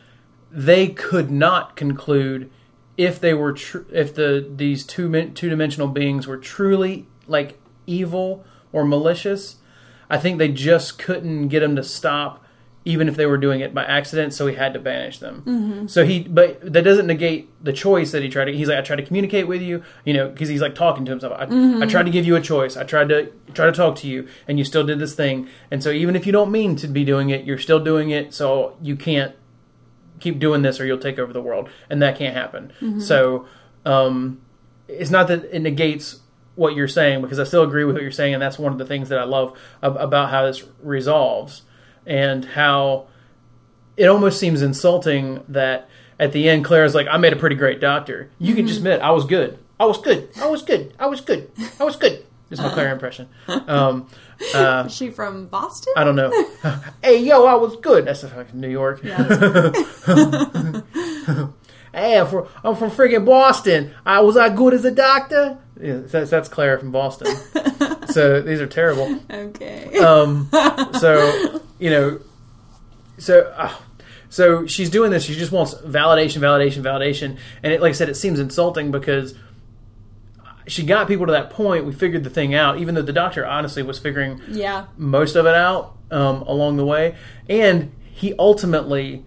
they 0.52 0.88
could 0.88 1.30
not 1.30 1.76
conclude 1.76 2.50
if 2.98 3.20
they 3.20 3.36
were 3.36 3.54
tr- 3.54 3.84
if 3.92 4.16
the 4.16 4.52
these 4.56 4.84
two 4.84 5.30
two 5.30 5.48
dimensional 5.48 5.90
beings 5.90 6.26
were 6.26 6.38
truly 6.38 7.06
like 7.28 7.60
evil 7.86 8.44
or 8.72 8.84
malicious. 8.84 9.58
I 10.10 10.18
think 10.18 10.40
they 10.40 10.50
just 10.50 10.98
couldn't 10.98 11.50
get 11.50 11.60
them 11.60 11.76
to 11.76 11.84
stop, 11.84 12.44
even 12.86 13.08
if 13.08 13.16
they 13.16 13.26
were 13.26 13.38
doing 13.38 13.60
it 13.60 13.74
by 13.74 13.84
accident. 13.84 14.34
So 14.34 14.48
he 14.48 14.56
had 14.56 14.74
to 14.74 14.80
banish 14.80 15.20
them. 15.20 15.44
Mm-hmm. 15.46 15.88
So 15.88 16.06
he, 16.06 16.24
but 16.24 16.62
that 16.74 16.84
doesn't 16.84 17.08
negate 17.08 17.50
the 17.64 17.74
choice 17.74 18.12
that 18.12 18.24
he 18.24 18.30
tried 18.30 18.46
to. 18.46 18.56
He's 18.56 18.70
like, 18.70 18.78
I 18.78 18.82
tried 18.82 18.98
to 18.98 19.06
communicate 19.06 19.48
with 19.48 19.62
you, 19.62 19.84
you 20.06 20.14
know, 20.14 20.30
because 20.30 20.50
he's 20.50 20.62
like 20.62 20.76
talking 20.76 21.06
to 21.06 21.12
himself. 21.12 21.34
I, 21.34 21.44
I 21.44 21.46
mm-hmm. 21.48 21.88
tried 21.90 22.04
to 22.04 22.12
give 22.12 22.26
you 22.26 22.36
a 22.36 22.42
choice. 22.42 22.78
I 22.78 22.84
tried 22.84 23.10
to 23.10 23.32
try 23.54 23.66
to 23.66 23.72
talk 23.72 23.98
to 23.98 24.08
you, 24.08 24.28
and 24.48 24.58
you 24.58 24.66
still 24.66 24.86
did 24.86 25.00
this 25.00 25.14
thing. 25.14 25.50
And 25.70 25.84
so 25.84 25.92
even 25.92 26.16
if 26.16 26.26
you 26.26 26.32
don't 26.32 26.52
mean 26.52 26.76
to 26.78 26.88
be 26.88 27.04
doing 27.04 27.30
it, 27.30 27.46
you're 27.46 27.58
still 27.58 27.80
doing 27.80 28.12
it. 28.12 28.34
So 28.34 28.78
you 28.82 28.96
can't 28.96 29.36
keep 30.20 30.40
doing 30.40 30.62
this 30.62 30.80
or 30.80 30.86
you'll 30.86 30.98
take 30.98 31.20
over 31.20 31.34
the 31.34 31.42
world 31.42 31.70
and 31.90 32.02
that 32.02 32.18
can't 32.18 32.36
happen 32.36 32.72
mm-hmm. 32.82 33.00
so 33.00 33.48
um, 33.86 34.42
it's 34.88 35.10
not 35.10 35.28
that 35.28 35.46
it 35.46 35.60
negates 35.60 36.20
what 36.56 36.76
you're 36.76 36.88
saying 36.88 37.22
because 37.22 37.40
i 37.40 37.44
still 37.44 37.64
agree 37.64 37.86
with 37.86 37.96
what 37.96 38.02
you're 38.02 38.12
saying 38.12 38.34
and 38.34 38.42
that's 38.42 38.60
one 38.60 38.72
of 38.72 38.78
the 38.78 38.86
things 38.86 39.10
that 39.10 39.20
i 39.20 39.24
love 39.24 39.58
ab- 39.82 39.98
about 39.98 40.30
how 40.30 40.46
this 40.46 40.64
resolves 40.82 41.62
and 42.10 42.44
how 42.44 43.08
it 43.96 44.08
almost 44.08 44.40
seems 44.40 44.62
insulting 44.62 45.44
that 45.48 45.88
at 46.20 46.34
the 46.34 46.50
end 46.50 46.66
claire's 46.66 46.94
like 46.94 47.08
i 47.10 47.16
made 47.16 47.32
a 47.32 47.38
pretty 47.38 47.56
great 47.56 47.80
doctor 47.80 48.30
you 48.40 48.54
can 48.56 48.68
just 48.68 48.80
admit 48.80 49.00
i 49.02 49.12
was 49.12 49.24
good 49.26 49.58
i 49.80 49.86
was 49.86 49.98
good 50.00 50.30
i 50.42 50.48
was 50.48 50.62
good 50.64 50.94
i 51.00 51.06
was 51.06 51.22
good 51.22 51.50
i 51.80 51.84
was 51.86 51.96
good 51.96 52.26
is 52.50 52.60
my 52.60 52.70
claire 52.74 52.92
impression 52.92 53.30
um, 53.48 54.10
uh, 54.56 54.86
Is 54.88 54.96
she 54.96 55.10
from 55.12 55.48
Boston? 55.48 55.94
I 55.98 56.04
don't 56.04 56.16
know. 56.16 56.32
hey, 57.04 57.22
yo, 57.22 57.46
I 57.46 57.56
was 57.56 57.76
good. 57.76 58.06
That's 58.06 58.22
fucking 58.24 58.60
New 58.60 58.70
York. 58.70 59.02
Yeah, 59.04 59.18
Hey, 61.94 62.20
I'm 62.20 62.28
from, 62.28 62.48
I'm 62.64 62.76
from 62.76 62.92
friggin' 62.92 63.26
Boston. 63.26 63.94
I 64.06 64.22
was 64.22 64.38
I 64.38 64.50
good 64.50 64.74
as 64.74 64.86
a 64.86 64.92
doctor? 64.92 65.58
Yeah, 65.82 66.02
that's, 66.06 66.30
that's 66.30 66.48
Claire 66.48 66.78
from 66.78 66.92
Boston. 66.92 67.36
so 68.08 68.42
these 68.42 68.62
are 68.62 68.68
terrible. 68.68 69.20
okay. 69.30 69.98
Um, 69.98 70.50
so 71.00 71.62
you 71.80 71.90
know, 71.90 72.20
so 73.18 73.52
uh, 73.56 73.74
so 74.30 74.68
she's 74.68 74.90
doing 74.90 75.12
this. 75.12 75.24
She 75.24 75.36
just 75.36 75.52
wants 75.52 75.74
validation, 75.74 76.40
validation, 76.42 76.84
validation, 76.84 77.38
and 77.64 77.74
it, 77.74 77.82
like 77.82 77.90
I 77.90 77.94
said, 77.94 78.10
it 78.10 78.16
seems 78.16 78.40
insulting 78.40 78.92
because 78.92 79.34
she 80.68 80.84
got 80.84 81.08
people 81.08 81.26
to 81.26 81.32
that 81.32 81.50
point. 81.50 81.86
We 81.86 81.94
figured 81.94 82.24
the 82.24 82.30
thing 82.30 82.54
out, 82.54 82.80
even 82.80 82.96
though 82.96 83.02
the 83.02 83.14
doctor 83.14 83.46
honestly 83.46 83.82
was 83.82 83.98
figuring 83.98 84.42
yeah. 84.50 84.86
most 84.98 85.36
of 85.36 85.46
it 85.46 85.56
out 85.56 85.98
um, 86.12 86.44
along 86.44 86.78
the 86.78 86.86
way, 86.86 87.16
and 87.50 87.92
he 88.12 88.34
ultimately 88.38 89.26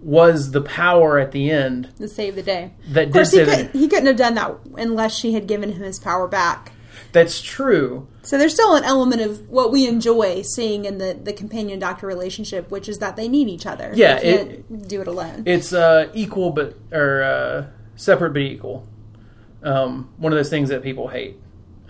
was 0.00 0.52
the 0.52 0.62
power 0.62 1.18
at 1.18 1.32
the 1.32 1.50
end 1.50 1.90
To 1.98 2.08
save 2.08 2.34
the 2.34 2.42
day. 2.42 2.72
that 2.88 3.08
Of 3.08 3.12
did 3.12 3.12
course, 3.12 3.30
he, 3.32 3.44
could, 3.44 3.70
he 3.72 3.88
couldn't 3.88 4.06
have 4.06 4.16
done 4.16 4.34
that 4.34 4.56
unless 4.76 5.14
she 5.14 5.34
had 5.34 5.46
given 5.46 5.72
him 5.72 5.82
his 5.82 5.98
power 5.98 6.26
back. 6.26 6.72
That's 7.12 7.40
true. 7.40 8.06
So 8.22 8.38
there's 8.38 8.54
still 8.54 8.74
an 8.76 8.84
element 8.84 9.20
of 9.22 9.48
what 9.48 9.72
we 9.72 9.86
enjoy 9.88 10.42
seeing 10.42 10.84
in 10.84 10.98
the, 10.98 11.18
the 11.20 11.32
companion 11.32 11.78
doctor 11.78 12.06
relationship, 12.06 12.70
which 12.70 12.88
is 12.88 12.98
that 12.98 13.16
they 13.16 13.28
need 13.28 13.48
each 13.48 13.66
other. 13.66 13.92
Yeah, 13.94 14.18
they 14.20 14.28
it- 14.34 14.68
can't 14.68 14.88
do 14.88 15.00
it 15.00 15.08
alone. 15.08 15.42
It's 15.46 15.72
uh, 15.72 16.08
equal 16.14 16.50
but 16.50 16.76
or 16.92 17.22
uh, 17.22 17.66
separate 17.96 18.32
but 18.32 18.42
equal. 18.42 18.86
Um, 19.62 20.10
one 20.16 20.32
of 20.32 20.38
those 20.38 20.50
things 20.50 20.68
that 20.70 20.82
people 20.82 21.08
hate. 21.08 21.36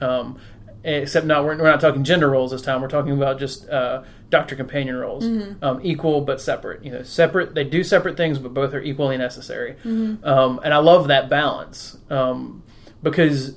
Um, 0.00 0.38
except 0.82 1.26
not 1.26 1.44
we're, 1.44 1.58
we're 1.58 1.70
not 1.70 1.80
talking 1.80 2.04
gender 2.04 2.30
roles 2.30 2.50
this 2.52 2.62
time. 2.62 2.80
We're 2.80 2.88
talking 2.88 3.12
about 3.12 3.38
just 3.38 3.68
uh, 3.68 4.02
doctor 4.30 4.56
companion 4.56 4.96
roles. 4.96 5.24
Um, 5.62 5.80
equal 5.82 6.22
but 6.22 6.40
separate. 6.40 6.82
You 6.84 6.92
know, 6.92 7.02
separate. 7.02 7.54
They 7.54 7.64
do 7.64 7.84
separate 7.84 8.16
things, 8.16 8.38
but 8.38 8.54
both 8.54 8.72
are 8.72 8.80
equally 8.80 9.18
necessary. 9.18 9.76
Um, 9.84 10.60
and 10.64 10.72
I 10.72 10.78
love 10.78 11.08
that 11.08 11.28
balance 11.28 11.98
um, 12.08 12.62
because 13.02 13.56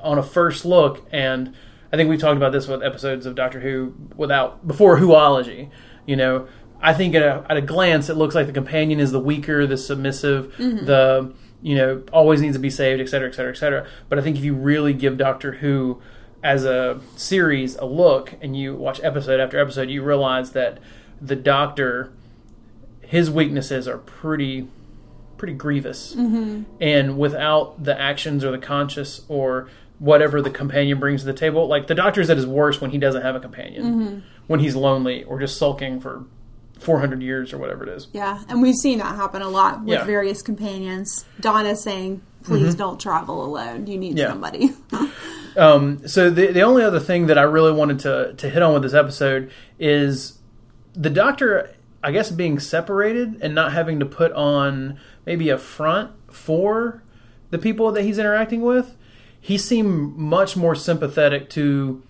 on 0.00 0.18
a 0.18 0.22
first 0.22 0.64
look, 0.64 1.06
and 1.12 1.54
I 1.92 1.96
think 1.96 2.10
we've 2.10 2.20
talked 2.20 2.36
about 2.36 2.52
this 2.52 2.68
with 2.68 2.82
episodes 2.82 3.26
of 3.26 3.34
Doctor 3.34 3.60
Who 3.60 3.94
without 4.16 4.66
before 4.66 4.98
Whoology. 4.98 5.70
You 6.06 6.16
know, 6.16 6.48
I 6.80 6.94
think 6.94 7.14
at 7.14 7.22
a, 7.22 7.44
at 7.48 7.56
a 7.56 7.62
glance, 7.62 8.08
it 8.08 8.14
looks 8.14 8.34
like 8.34 8.46
the 8.46 8.52
companion 8.52 9.00
is 9.00 9.12
the 9.12 9.20
weaker, 9.20 9.66
the 9.66 9.76
submissive, 9.76 10.54
mm-hmm. 10.56 10.86
the 10.86 11.34
you 11.60 11.74
know 11.74 12.02
always 12.12 12.40
needs 12.40 12.56
to 12.56 12.60
be 12.60 12.70
saved, 12.70 13.00
et 13.00 13.08
cetera, 13.08 13.28
et 13.28 13.34
cetera, 13.34 13.52
et 13.52 13.56
cetera. 13.56 13.86
But 14.08 14.18
I 14.18 14.22
think 14.22 14.36
if 14.36 14.44
you 14.44 14.54
really 14.54 14.92
give 14.92 15.16
Doctor 15.16 15.52
Who 15.52 16.00
as 16.42 16.64
a 16.64 17.00
series 17.16 17.76
a 17.76 17.84
look, 17.84 18.34
and 18.40 18.56
you 18.56 18.74
watch 18.74 19.00
episode 19.02 19.40
after 19.40 19.58
episode, 19.58 19.90
you 19.90 20.02
realize 20.02 20.52
that 20.52 20.78
the 21.20 21.36
Doctor, 21.36 22.12
his 23.00 23.30
weaknesses 23.30 23.88
are 23.88 23.98
pretty 23.98 24.68
pretty 25.36 25.54
grievous 25.54 26.16
mm-hmm. 26.16 26.64
and 26.80 27.16
without 27.16 27.84
the 27.84 27.98
actions 27.98 28.44
or 28.44 28.50
the 28.50 28.58
conscious 28.58 29.24
or 29.28 29.68
whatever 29.98 30.40
the 30.40 30.50
companion 30.50 30.98
brings 31.00 31.22
to 31.22 31.26
the 31.26 31.32
table 31.32 31.66
like 31.66 31.86
the 31.88 31.94
doctor's 31.94 32.30
at 32.30 32.36
his 32.36 32.46
worst 32.46 32.80
when 32.80 32.90
he 32.90 32.98
doesn't 32.98 33.22
have 33.22 33.34
a 33.34 33.40
companion 33.40 34.22
when 34.46 34.60
he's 34.60 34.76
lonely 34.76 35.24
or 35.24 35.40
just 35.40 35.56
sulking 35.58 35.98
for 36.00 36.24
400 36.78 37.20
years 37.22 37.52
or 37.52 37.58
whatever 37.58 37.82
it 37.82 37.88
is. 37.88 38.06
Yeah, 38.12 38.40
and 38.48 38.62
we've 38.62 38.76
seen 38.76 38.98
that 38.98 39.16
happen 39.16 39.42
a 39.42 39.48
lot 39.48 39.80
with 39.80 39.88
Yeah. 39.98 40.04
various 40.04 40.42
companions. 40.42 41.24
Donna 41.40 41.74
saying, 41.74 42.22
"Please 42.44 42.76
don't 42.76 43.00
travel 43.00 43.44
alone. 43.44 43.88
You 43.88 43.98
need 43.98 44.10
Mm-hmm. 44.16 44.18
Yeah. 44.18 44.28
somebody." 44.28 44.70
Um, 45.56 46.06
so 46.06 46.30
the 46.30 46.52
the 46.52 46.60
only 46.62 46.84
other 46.84 47.00
thing 47.00 47.26
that 47.26 47.36
I 47.38 47.42
really 47.42 47.72
wanted 47.72 47.98
to 48.00 48.34
to 48.36 48.48
hit 48.48 48.62
on 48.62 48.74
with 48.74 48.82
this 48.84 48.94
episode 48.94 49.50
is 49.80 50.38
the 50.94 51.10
doctor, 51.10 51.70
I 52.02 52.12
guess, 52.12 52.30
being 52.30 52.60
separated 52.60 53.38
and 53.42 53.56
not 53.56 53.72
having 53.72 53.98
to 53.98 54.06
put 54.06 54.30
on 54.32 55.00
maybe 55.26 55.48
a 55.50 55.58
front 55.58 56.12
for 56.30 57.02
the 57.50 57.58
people 57.58 57.90
that 57.92 58.02
he's 58.02 58.18
interacting 58.18 58.60
with. 58.62 58.94
He 59.40 59.58
seemed 59.58 60.16
much 60.16 60.56
more 60.56 60.74
sympathetic 60.74 61.48
to 61.50 62.02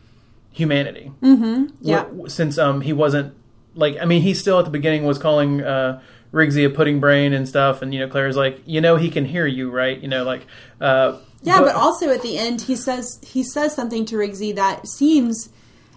humanity. 0.51 1.13
Mm-hmm. 1.23 1.67
Yeah. 1.81 2.07
since 2.27 2.59
um 2.59 2.81
he 2.81 2.93
wasn't 2.93 3.35
like 3.75 3.97
I 4.01 4.05
mean 4.05 4.23
he 4.23 4.35
still 4.35 4.59
at 4.59 4.65
the 4.65 4.71
beginning 4.71 5.05
was 5.05 5.19
calling 5.19 5.63
uh 5.63 6.01
Rigsy 6.33 6.67
a 6.67 6.71
pudding 6.71 7.01
brain 7.01 7.33
and 7.33 7.49
stuff, 7.49 7.81
and 7.81 7.95
you 7.95 8.01
know 8.01 8.09
Clara's 8.09 8.37
like 8.37 8.61
you 8.67 8.81
know 8.81 8.97
he 8.97 9.11
can 9.11 9.25
hear 9.25 9.47
you 9.47 9.71
right, 9.71 9.99
you 9.99 10.09
know 10.09 10.25
like 10.25 10.47
uh 10.81 11.19
Yeah, 11.43 11.61
but, 11.61 11.75
also 11.75 12.11
at 12.11 12.23
the 12.23 12.37
end 12.37 12.63
he 12.63 12.77
says 12.77 13.21
he 13.23 13.43
says 13.43 13.75
something 13.75 14.05
to 14.07 14.17
Rigsy 14.17 14.55
that 14.55 14.87
seems 14.87 15.51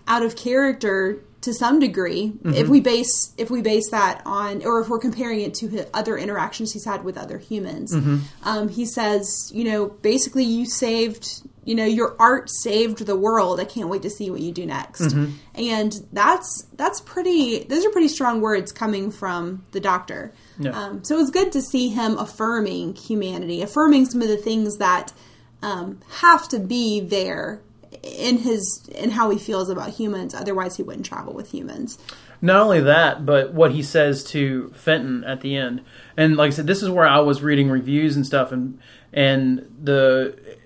out 0.07 0.23
of 0.23 0.35
character 0.35 1.19
to 1.41 1.53
some 1.53 1.79
degree 1.79 2.31
Mm-hmm. 2.31 2.53
if 2.53 2.69
we 2.69 2.79
base 2.81 3.33
if 3.37 3.49
we 3.49 3.61
base 3.61 3.89
that 3.91 4.21
on 4.25 4.63
or 4.65 4.79
if 4.81 4.89
we're 4.89 4.99
comparing 4.99 5.41
it 5.41 5.53
to 5.55 5.85
other 5.93 6.17
interactions 6.17 6.71
he's 6.73 6.85
had 6.85 7.03
with 7.03 7.17
other 7.17 7.37
humans. 7.37 7.93
Mm-hmm. 7.93 8.17
Um, 8.43 8.69
he 8.69 8.85
says, 8.85 9.51
you 9.53 9.63
know, 9.63 9.87
basically 9.87 10.43
you 10.43 10.65
saved, 10.65 11.41
you 11.63 11.75
know, 11.75 11.85
your 11.85 12.15
art 12.19 12.49
saved 12.49 13.05
the 13.05 13.15
world. 13.15 13.59
I 13.59 13.65
can't 13.65 13.89
wait 13.89 14.01
to 14.03 14.09
see 14.09 14.29
what 14.31 14.39
you 14.41 14.51
do 14.51 14.65
next. 14.65 15.01
Mm-hmm. 15.01 15.31
And 15.55 16.07
that's 16.11 16.67
that's 16.73 17.01
pretty. 17.01 17.63
Those 17.63 17.85
are 17.85 17.89
pretty 17.91 18.07
strong 18.07 18.41
words 18.41 18.71
coming 18.71 19.11
from 19.11 19.65
the 19.71 19.79
doctor. 19.79 20.33
Yeah. 20.57 20.71
Um, 20.71 21.03
so 21.03 21.15
it 21.15 21.19
was 21.19 21.31
good 21.31 21.51
to 21.53 21.61
see 21.61 21.89
him 21.89 22.17
affirming 22.17 22.95
humanity, 22.95 23.61
affirming 23.61 24.05
some 24.05 24.21
of 24.21 24.27
the 24.27 24.37
things 24.37 24.77
that 24.77 25.13
um, 25.61 25.99
have 26.21 26.47
to 26.49 26.59
be 26.59 26.99
there 26.99 27.61
in 28.03 28.39
his 28.39 28.89
in 28.95 29.11
how 29.11 29.29
he 29.29 29.37
feels 29.37 29.69
about 29.69 29.91
humans. 29.91 30.33
Otherwise, 30.33 30.77
he 30.77 30.83
wouldn't 30.83 31.05
travel 31.05 31.33
with 31.33 31.51
humans. 31.51 31.97
Not 32.41 32.61
only 32.61 32.81
that, 32.81 33.25
but 33.25 33.53
what 33.53 33.71
he 33.71 33.83
says 33.83 34.23
to 34.25 34.71
Fenton 34.75 35.23
at 35.23 35.41
the 35.41 35.55
end. 35.55 35.81
And 36.17 36.35
like 36.35 36.47
I 36.47 36.51
said, 36.51 36.67
this 36.67 36.81
is 36.81 36.89
where 36.89 37.07
I 37.07 37.19
was 37.19 37.43
reading 37.43 37.69
reviews 37.69 38.15
and 38.15 38.25
stuff 38.25 38.51
and 38.51 38.79
and 39.13 39.67
the 39.81 40.57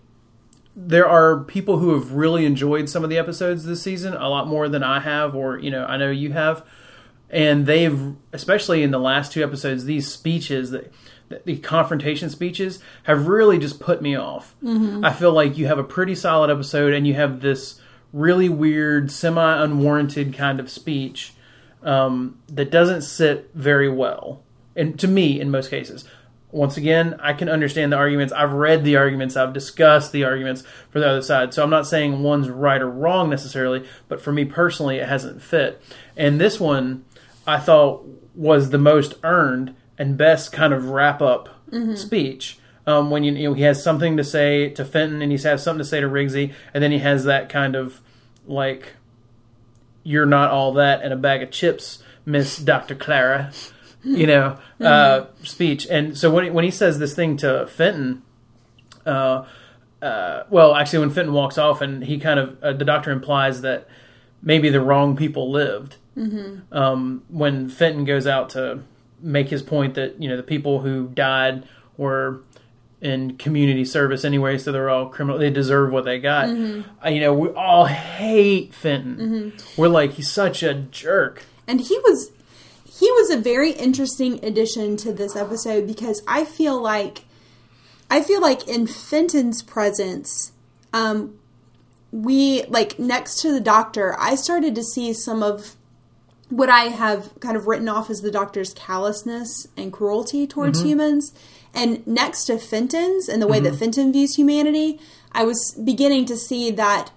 there 0.77 1.07
are 1.07 1.39
people 1.43 1.79
who 1.79 1.93
have 1.93 2.11
really 2.11 2.45
enjoyed 2.45 2.89
some 2.89 3.03
of 3.03 3.09
the 3.09 3.17
episodes 3.17 3.63
this 3.63 3.81
season 3.81 4.13
a 4.13 4.27
lot 4.27 4.47
more 4.47 4.67
than 4.67 4.83
I 4.83 4.99
have 4.99 5.35
or 5.35 5.57
you 5.57 5.71
know, 5.71 5.85
I 5.85 5.97
know 5.97 6.11
you 6.11 6.31
have. 6.33 6.65
And 7.29 7.65
they've 7.65 8.15
especially 8.31 8.83
in 8.83 8.91
the 8.91 8.99
last 8.99 9.33
two 9.33 9.43
episodes 9.43 9.83
these 9.83 10.07
speeches 10.07 10.71
that 10.71 10.93
the 11.45 11.57
confrontation 11.57 12.29
speeches 12.29 12.79
have 13.03 13.27
really 13.27 13.57
just 13.57 13.79
put 13.79 14.01
me 14.01 14.15
off. 14.15 14.55
I 15.03 15.11
feel 15.13 15.31
like 15.33 15.57
you 15.57 15.67
have 15.67 15.79
a 15.79 15.83
pretty 15.83 16.15
solid 16.15 16.49
episode 16.49 16.93
and 16.93 17.07
you 17.07 17.13
have 17.15 17.41
this 17.41 17.79
really 18.13 18.47
weird, 18.49 19.11
semi 19.11 19.63
unwarranted 19.63 20.33
kind 20.33 20.59
of 20.59 20.69
speech 20.69 21.33
um, 21.83 22.39
that 22.47 22.71
doesn't 22.71 23.01
sit 23.01 23.51
very 23.53 23.89
well, 23.89 24.41
and 24.75 24.99
to 24.99 25.07
me, 25.07 25.39
in 25.39 25.51
most 25.51 25.69
cases. 25.69 26.05
Once 26.51 26.77
again, 26.77 27.19
I 27.21 27.33
can 27.33 27.49
understand 27.49 27.91
the 27.91 27.97
arguments. 27.97 28.31
I've 28.31 28.53
read 28.53 28.85
the 28.85 28.95
arguments. 28.95 29.35
I've 29.35 29.51
discussed 29.51 30.13
the 30.13 30.23
arguments 30.23 30.63
for 30.89 30.99
the 31.01 31.09
other 31.09 31.21
side. 31.21 31.53
So 31.53 31.61
I'm 31.61 31.69
not 31.69 31.85
saying 31.85 32.23
one's 32.23 32.49
right 32.49 32.81
or 32.81 32.89
wrong 32.89 33.29
necessarily, 33.29 33.85
but 34.07 34.21
for 34.21 34.31
me 34.31 34.45
personally, 34.45 34.97
it 34.97 35.09
hasn't 35.09 35.41
fit. 35.41 35.81
And 36.15 36.39
this 36.39 36.57
one, 36.57 37.03
I 37.45 37.59
thought 37.59 38.05
was 38.35 38.69
the 38.69 38.77
most 38.77 39.15
earned 39.23 39.75
and 39.97 40.17
best 40.17 40.51
kind 40.51 40.73
of 40.73 40.89
wrap 40.89 41.21
up 41.21 41.49
speech. 41.95 42.57
Um, 42.87 43.09
when 43.09 43.23
you, 43.23 43.33
you 43.33 43.49
know 43.49 43.53
he 43.53 43.63
has 43.63 43.83
something 43.83 44.17
to 44.17 44.23
say 44.23 44.69
to 44.69 44.85
Fenton 44.85 45.21
and 45.21 45.31
he 45.31 45.37
has 45.39 45.63
something 45.63 45.79
to 45.79 45.85
say 45.85 45.99
to 46.01 46.07
Rigsy, 46.07 46.53
and 46.73 46.83
then 46.83 46.91
he 46.91 46.99
has 46.99 47.23
that 47.25 47.49
kind 47.49 47.75
of 47.75 47.99
like 48.45 48.93
you're 50.03 50.25
not 50.27 50.51
all 50.51 50.73
that 50.73 51.01
and 51.01 51.11
a 51.11 51.15
bag 51.15 51.41
of 51.41 51.49
chips, 51.49 52.03
Miss 52.25 52.57
Dr. 52.57 52.93
Clara, 52.93 53.51
you 54.03 54.27
know, 54.27 54.59
uh, 54.79 55.25
speech. 55.41 55.87
And 55.89 56.15
so 56.15 56.29
when 56.29 56.43
he, 56.45 56.49
when 56.51 56.63
he 56.63 56.69
says 56.69 56.99
this 56.99 57.15
thing 57.15 57.37
to 57.37 57.65
Fenton, 57.65 58.21
uh, 59.05 59.45
uh, 60.01 60.43
well, 60.51 60.75
actually, 60.75 60.99
when 60.99 61.09
Fenton 61.09 61.33
walks 61.33 61.57
off 61.57 61.81
and 61.81 62.03
he 62.03 62.19
kind 62.19 62.39
of, 62.39 62.63
uh, 62.63 62.73
the 62.73 62.85
doctor 62.85 63.09
implies 63.11 63.61
that 63.61 63.87
maybe 64.43 64.69
the 64.69 64.79
wrong 64.79 65.15
people 65.15 65.49
lived. 65.51 65.95
Um, 66.71 67.23
when 67.29 67.67
Fenton 67.67 68.05
goes 68.05 68.27
out 68.27 68.51
to 68.51 68.83
make 69.25 69.49
his 69.49 69.61
point 69.63 69.95
that, 69.95 70.21
you 70.21 70.29
know, 70.29 70.37
the 70.37 70.43
people 70.43 70.79
who 70.81 71.07
died 71.09 71.67
were 71.97 72.41
in 73.01 73.37
community 73.37 73.83
service 73.85 74.23
anyway, 74.23 74.57
so 74.57 74.71
they're 74.71 74.89
all 74.89 75.09
criminal. 75.09 75.37
They 75.39 75.49
deserve 75.49 75.91
what 75.91 76.05
they 76.05 76.19
got. 76.19 76.49
Uh, 76.49 77.09
you 77.09 77.19
know, 77.19 77.33
we 77.33 77.49
all 77.49 77.85
hate 77.85 78.73
Fenton. 78.73 79.53
We're 79.77 79.89
like, 79.89 80.11
he's 80.13 80.29
such 80.31 80.63
a 80.63 80.73
jerk. 80.73 81.43
and 81.67 81.81
he 81.81 81.97
was 81.99 82.31
he 82.85 83.11
was 83.11 83.29
a 83.29 83.37
very 83.37 83.71
interesting 83.71 84.43
addition 84.43 84.95
to 84.97 85.11
this 85.11 85.35
episode 85.35 85.85
because 85.85 86.21
I 86.27 86.45
feel 86.45 86.81
like 86.81 87.25
I 88.09 88.21
feel 88.21 88.39
like 88.41 88.67
in 88.67 88.87
Fenton's 88.87 89.61
presence, 89.61 90.53
um, 90.93 91.37
we 92.11 92.63
like 92.65 92.97
next 92.97 93.41
to 93.41 93.51
the 93.51 93.59
doctor, 93.59 94.15
I 94.17 94.35
started 94.35 94.73
to 94.75 94.83
see 94.83 95.11
some 95.13 95.43
of 95.43 95.75
what 96.49 96.69
I 96.69 96.85
have 96.85 97.31
kind 97.39 97.57
of 97.57 97.67
written 97.67 97.89
off 97.89 98.09
as 98.09 98.21
the 98.21 98.31
doctor's 98.31 98.73
callousness 98.73 99.67
and 99.75 99.91
cruelty 99.91 100.45
towards 100.45 100.79
mm-hmm. 100.79 100.89
humans. 100.89 101.33
And 101.73 102.05
next 102.07 102.45
to 102.45 102.57
Fenton's 102.57 103.27
and 103.27 103.41
the 103.41 103.47
way 103.47 103.59
that 103.59 103.69
mm-hmm. 103.69 103.79
Fenton 103.79 104.13
views 104.13 104.35
humanity, 104.35 104.99
I 105.31 105.43
was 105.43 105.77
beginning 105.83 106.25
to 106.25 106.37
see 106.37 106.71
that 106.71 107.11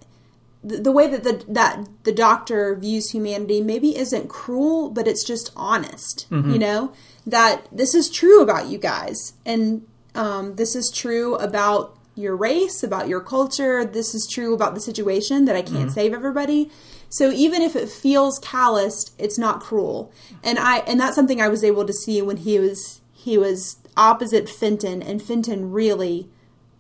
the, 0.64 0.79
the 0.79 0.93
way 0.93 1.07
that 1.07 1.23
the 1.23 1.45
that 1.49 1.88
the 2.03 2.12
doctor 2.12 2.75
views 2.75 3.11
humanity 3.11 3.61
maybe 3.61 3.97
isn't 3.97 4.29
cruel, 4.29 4.91
but 4.91 5.07
it's 5.07 5.25
just 5.25 5.53
honest. 5.55 6.27
Mm-hmm. 6.31 6.53
You 6.53 6.59
know 6.59 6.93
that 7.27 7.67
this 7.71 7.95
is 7.95 8.11
true 8.11 8.43
about 8.43 8.67
you 8.67 8.79
guys, 8.79 9.35
and 9.47 9.87
um, 10.17 10.57
this 10.57 10.75
is 10.75 10.91
true 10.93 11.37
about 11.37 11.97
your 12.17 12.35
race, 12.35 12.83
about 12.83 13.07
your 13.07 13.21
culture. 13.21 13.85
This 13.85 14.14
is 14.14 14.29
true 14.29 14.53
about 14.53 14.75
the 14.75 14.81
situation 14.81 15.45
that 15.45 15.55
I 15.55 15.62
can't 15.62 15.93
save 15.93 16.12
everybody. 16.12 16.71
So 17.09 17.31
even 17.31 17.62
if 17.62 17.75
it 17.75 17.88
feels 17.88 18.38
calloused, 18.38 19.14
it's 19.18 19.38
not 19.38 19.61
cruel. 19.61 20.12
And 20.42 20.59
I 20.59 20.79
and 20.79 21.01
that's 21.01 21.16
something 21.16 21.40
I 21.40 21.49
was 21.49 21.64
able 21.64 21.87
to 21.87 21.92
see 21.92 22.21
when 22.23 22.38
he 22.38 22.59
was 22.59 23.01
he 23.12 23.38
was 23.38 23.79
opposite 23.97 24.49
Fenton, 24.49 25.03
and 25.03 25.21
Fenton 25.21 25.73
really 25.73 26.29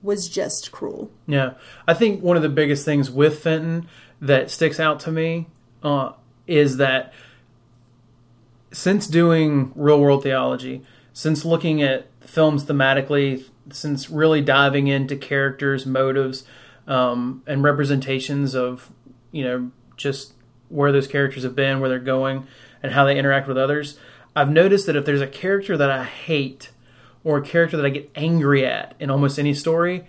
was 0.02 0.28
just 0.28 0.70
cruel. 0.70 1.10
Yeah, 1.26 1.54
I 1.86 1.94
think 1.94 2.22
one 2.22 2.36
of 2.36 2.42
the 2.42 2.48
biggest 2.48 2.84
things 2.84 3.10
with 3.10 3.40
Fenton 3.40 3.88
that 4.20 4.50
sticks 4.50 4.78
out 4.78 5.00
to 5.00 5.12
me 5.12 5.48
uh, 5.82 6.12
is 6.46 6.76
that 6.76 7.12
since 8.70 9.06
doing 9.06 9.72
real 9.74 10.00
world 10.00 10.22
theology, 10.22 10.82
since 11.12 11.44
looking 11.44 11.82
at 11.82 12.06
films 12.20 12.64
thematically, 12.64 13.44
since 13.70 14.10
really 14.10 14.40
diving 14.40 14.86
into 14.86 15.16
characters, 15.16 15.86
motives, 15.86 16.44
um, 16.86 17.42
and 17.46 17.62
representations 17.62 18.54
of 18.54 18.92
you 19.32 19.44
know 19.44 19.70
just 19.98 20.32
where 20.70 20.90
those 20.92 21.06
characters 21.06 21.42
have 21.42 21.54
been, 21.54 21.80
where 21.80 21.90
they're 21.90 21.98
going, 21.98 22.46
and 22.82 22.92
how 22.92 23.04
they 23.04 23.18
interact 23.18 23.46
with 23.48 23.58
others, 23.58 23.98
I've 24.34 24.50
noticed 24.50 24.86
that 24.86 24.96
if 24.96 25.04
there's 25.04 25.20
a 25.20 25.26
character 25.26 25.76
that 25.76 25.90
I 25.90 26.04
hate 26.04 26.70
or 27.24 27.38
a 27.38 27.42
character 27.42 27.76
that 27.76 27.84
I 27.84 27.90
get 27.90 28.10
angry 28.14 28.64
at 28.64 28.94
in 29.00 29.10
almost 29.10 29.38
any 29.38 29.52
story, 29.52 30.04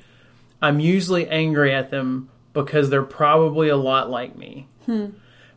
I'm 0.62 0.80
usually 0.80 1.28
angry 1.28 1.74
at 1.74 1.90
them 1.90 2.30
because 2.54 2.90
they're 2.90 3.04
probably 3.04 3.70
a 3.70 3.78
lot 3.78 4.10
like 4.10 4.38
me. 4.38 4.68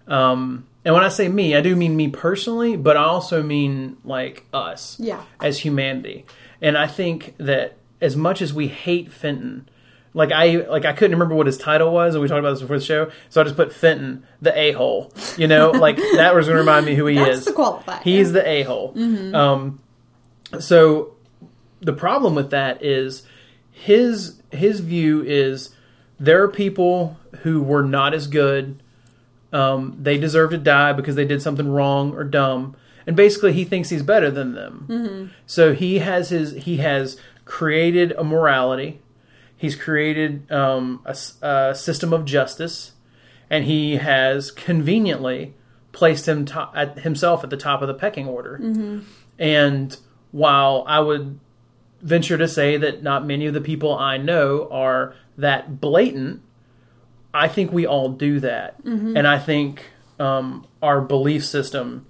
Um, 0.07 0.67
and 0.85 0.95
when 0.95 1.05
I 1.05 1.09
say 1.09 1.29
me, 1.29 1.55
I 1.55 1.61
do 1.61 1.77
mean 1.77 1.97
me 1.97 2.09
personally, 2.09 2.77
but 2.77 2.97
I 2.97 3.05
also 3.05 3.43
mean 3.43 3.97
like 4.05 4.45
us 4.53 4.97
Yeah. 4.99 5.23
as 5.41 5.61
humanity. 5.61 6.25
And 6.61 6.77
I 6.77 6.87
think 6.87 7.35
that 7.39 7.77
as 8.01 8.17
much 8.17 8.43
as 8.43 8.53
we 8.53 8.69
hate 8.69 9.13
Fenton, 9.13 9.69
like 10.15 10.31
I 10.33 10.57
like 10.69 10.85
I 10.85 10.93
couldn't 10.93 11.13
remember 11.13 11.35
what 11.35 11.47
his 11.47 11.57
title 11.59 11.93
was, 11.93 12.15
and 12.15 12.23
we 12.23 12.29
talked 12.29 12.41
about 12.41 12.51
this 12.51 12.61
before 12.61 12.79
the 12.79 12.85
show, 12.85 13.11
so 13.31 13.41
I 13.41 13.45
just 13.45 13.57
put 13.57 13.73
Fenton, 13.73 14.25
the 14.41 14.57
a 14.59 14.73
hole. 14.73 15.13
You 15.37 15.49
know, 15.49 15.71
like 15.73 15.97
that 15.97 16.35
was 16.35 16.47
going 16.47 16.57
to 16.57 16.61
remind 16.61 16.87
me 16.87 16.95
who 16.95 17.07
he 17.07 17.17
That's 17.17 17.39
is. 17.39 17.45
the 17.47 17.53
qualifier. 17.53 18.03
He's 18.03 18.33
the 18.33 18.47
a 18.47 18.63
hole. 18.63 18.93
Um, 19.35 19.81
so 20.61 21.15
the 21.81 21.93
problem 21.93 22.35
with 22.35 22.51
that 22.51 22.83
is 22.85 23.23
his 23.71 24.41
his 24.51 24.81
view 24.81 25.23
is 25.23 25.71
there 26.21 26.43
are 26.43 26.49
people 26.49 27.17
who 27.43 27.63
were 27.63 27.83
not 27.83 28.15
as 28.15 28.27
good. 28.27 28.83
Um, 29.53 29.97
they 30.01 30.17
deserve 30.17 30.51
to 30.53 30.59
die 30.59 30.93
because 30.93 31.15
they 31.15 31.25
did 31.27 31.43
something 31.43 31.69
wrong 31.69 32.15
or 32.15 32.25
dumb, 32.25 32.75
and 33.07 33.15
basically 33.17 33.53
he 33.53 33.65
thinks 33.65 33.91
he's 33.91 34.03
better 34.03 34.31
than 34.31 34.55
them. 34.55 35.33
So 35.47 35.75
he 35.75 35.99
has 35.99 36.31
his 36.31 36.53
he 36.53 36.77
has 36.79 37.19
created 37.45 38.13
a 38.13 38.25
morality. 38.25 39.01
He's 39.63 39.77
created 39.77 40.51
um, 40.51 41.01
a, 41.05 41.17
a 41.47 41.75
system 41.75 42.13
of 42.13 42.25
justice, 42.25 42.93
and 43.49 43.65
he 43.65 43.97
has 43.97 44.51
conveniently 44.51 45.55
placed 45.93 46.27
him 46.27 46.45
to- 46.47 46.69
at 46.75 46.99
himself 46.99 47.45
at 47.45 47.51
the 47.51 47.57
top 47.57 47.81
of 47.81 47.87
the 47.89 47.95
pecking 47.95 48.27
order. 48.27 48.59
And 49.39 49.97
while 50.33 50.85
I 50.89 50.99
would 50.99 51.39
venture 52.03 52.37
to 52.39 52.49
say 52.49 52.77
that 52.77 53.03
not 53.05 53.25
many 53.25 53.47
of 53.47 53.55
the 53.55 53.61
people 53.61 53.97
I 53.97 54.17
know 54.17 54.69
are 54.73 55.15
that 55.39 55.81
blatant, 55.81 56.43
I 57.33 57.47
think 57.47 57.73
we 57.73 57.87
all 57.87 58.09
do 58.09 58.41
that. 58.41 58.81
And 59.17 59.29
I 59.29 59.39
think 59.39 59.91
um, 60.19 60.67
our 60.83 61.01
belief 61.01 61.45
system 61.45 62.07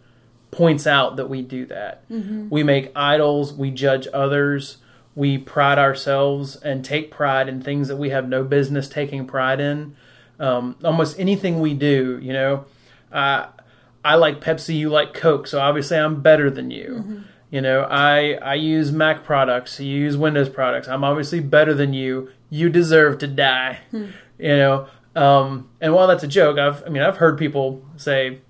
points 0.51 0.87
out 0.87 1.17
that 1.17 1.29
we 1.29 1.43
do 1.43 1.67
that. 1.67 2.05
We 2.51 2.63
make 2.63 2.93
idols, 2.97 3.53
we 3.53 3.71
judge 3.71 4.09
others, 4.15 4.79
we 5.15 5.39
pride 5.39 5.79
ourselves 5.79 6.57
and 6.57 6.85
take 6.85 7.11
pride 7.11 7.49
in 7.49 7.61
things 7.63 7.89
that 7.89 7.97
we 7.97 8.11
have 8.11 8.29
no 8.29 8.45
business 8.45 8.89
taking 8.89 9.27
pride 9.27 9.61
in. 9.61 9.95
Um, 10.39 10.77
almost 10.83 11.19
anything 11.21 11.61
we 11.61 11.75
do, 11.75 12.19
you 12.23 12.33
know, 12.33 12.65
uh, 13.13 13.47
I 14.05 14.15
like 14.17 14.41
Pepsi, 14.41 14.77
you 14.77 14.89
like 14.91 15.15
Coke, 15.15 15.47
so 15.47 15.61
obviously 15.61 15.97
I'm 15.99 16.23
better 16.23 16.51
than 16.51 16.71
you. 16.71 16.95
You 17.51 17.61
know, 17.61 17.83
I 17.83 18.33
I 18.43 18.55
use 18.55 18.91
Mac 18.91 19.25
products, 19.25 19.79
you 19.79 19.95
use 19.97 20.17
Windows 20.17 20.49
products. 20.49 20.89
I'm 20.89 21.05
obviously 21.05 21.41
better 21.41 21.75
than 21.75 21.93
you. 21.93 22.31
You 22.51 22.71
deserve 22.71 23.19
to 23.19 23.27
die. 23.27 23.81
You 24.39 24.57
know, 24.57 24.87
um, 25.15 25.69
and 25.81 25.95
while 25.95 26.09
that's 26.09 26.25
a 26.25 26.29
joke, 26.29 26.59
I've 26.59 26.83
I 26.85 26.89
mean 26.89 27.03
I've 27.03 27.19
heard 27.19 27.39
people 27.39 27.85
say 27.97 28.41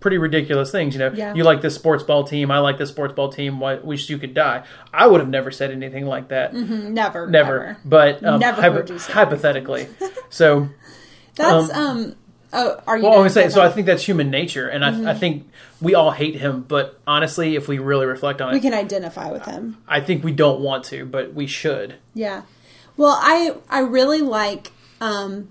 pretty 0.00 0.18
ridiculous 0.18 0.70
things. 0.72 0.94
You 0.94 0.98
know, 1.00 1.12
Yeah. 1.14 1.34
you 1.34 1.44
like 1.44 1.60
this 1.60 1.74
sports 1.74 2.02
ball 2.02 2.24
team, 2.24 2.50
I 2.50 2.58
like 2.58 2.78
this 2.78 2.88
sports 2.90 3.14
ball 3.14 3.30
team. 3.30 3.60
Why 3.60 3.74
wish 3.76 4.08
you 4.10 4.18
could 4.18 4.34
die? 4.34 4.64
I 4.92 5.06
would 5.06 5.20
have 5.20 5.28
never 5.28 5.50
said 5.50 5.70
anything 5.70 6.06
like 6.06 6.28
that. 6.28 6.54
Never, 6.54 7.26
Never, 7.28 7.76
but 7.84 8.24
um, 8.24 8.40
Never 8.40 8.60
hypo- 8.62 8.74
heard 8.76 8.90
you 8.90 8.98
say 8.98 9.12
hypothetically. 9.12 9.88
so, 10.30 10.68
That's 11.36 11.72
um. 11.72 12.16
Oh, 12.52 12.82
are 12.84 12.96
you? 12.96 13.04
well, 13.04 13.12
I 13.12 13.14
gonna 13.14 13.22
was 13.24 13.34
saying, 13.34 13.50
say 13.50 13.54
so 13.54 13.62
I 13.62 13.68
think 13.70 13.86
that's 13.86 14.04
human 14.04 14.28
nature, 14.28 14.66
and 14.68 14.84
I, 14.84 15.12
I 15.12 15.14
think 15.14 15.48
we 15.80 15.94
all 15.94 16.10
hate 16.10 16.34
him. 16.34 16.62
But 16.66 16.98
honestly, 17.06 17.54
if 17.54 17.68
we 17.68 17.78
really 17.78 18.06
reflect 18.06 18.40
on 18.42 18.50
it, 18.50 18.54
we 18.54 18.60
can 18.60 18.74
identify 18.74 19.30
with 19.30 19.44
him. 19.44 19.76
I 19.86 20.00
think 20.00 20.24
we 20.24 20.32
don't 20.32 20.60
want 20.60 20.82
to, 20.86 21.04
but 21.06 21.32
we 21.32 21.46
should. 21.46 21.94
Yeah. 22.12 22.42
Well, 22.96 23.16
I 23.20 23.54
I 23.68 23.80
really 23.82 24.20
like 24.22 24.72
um, 25.00 25.48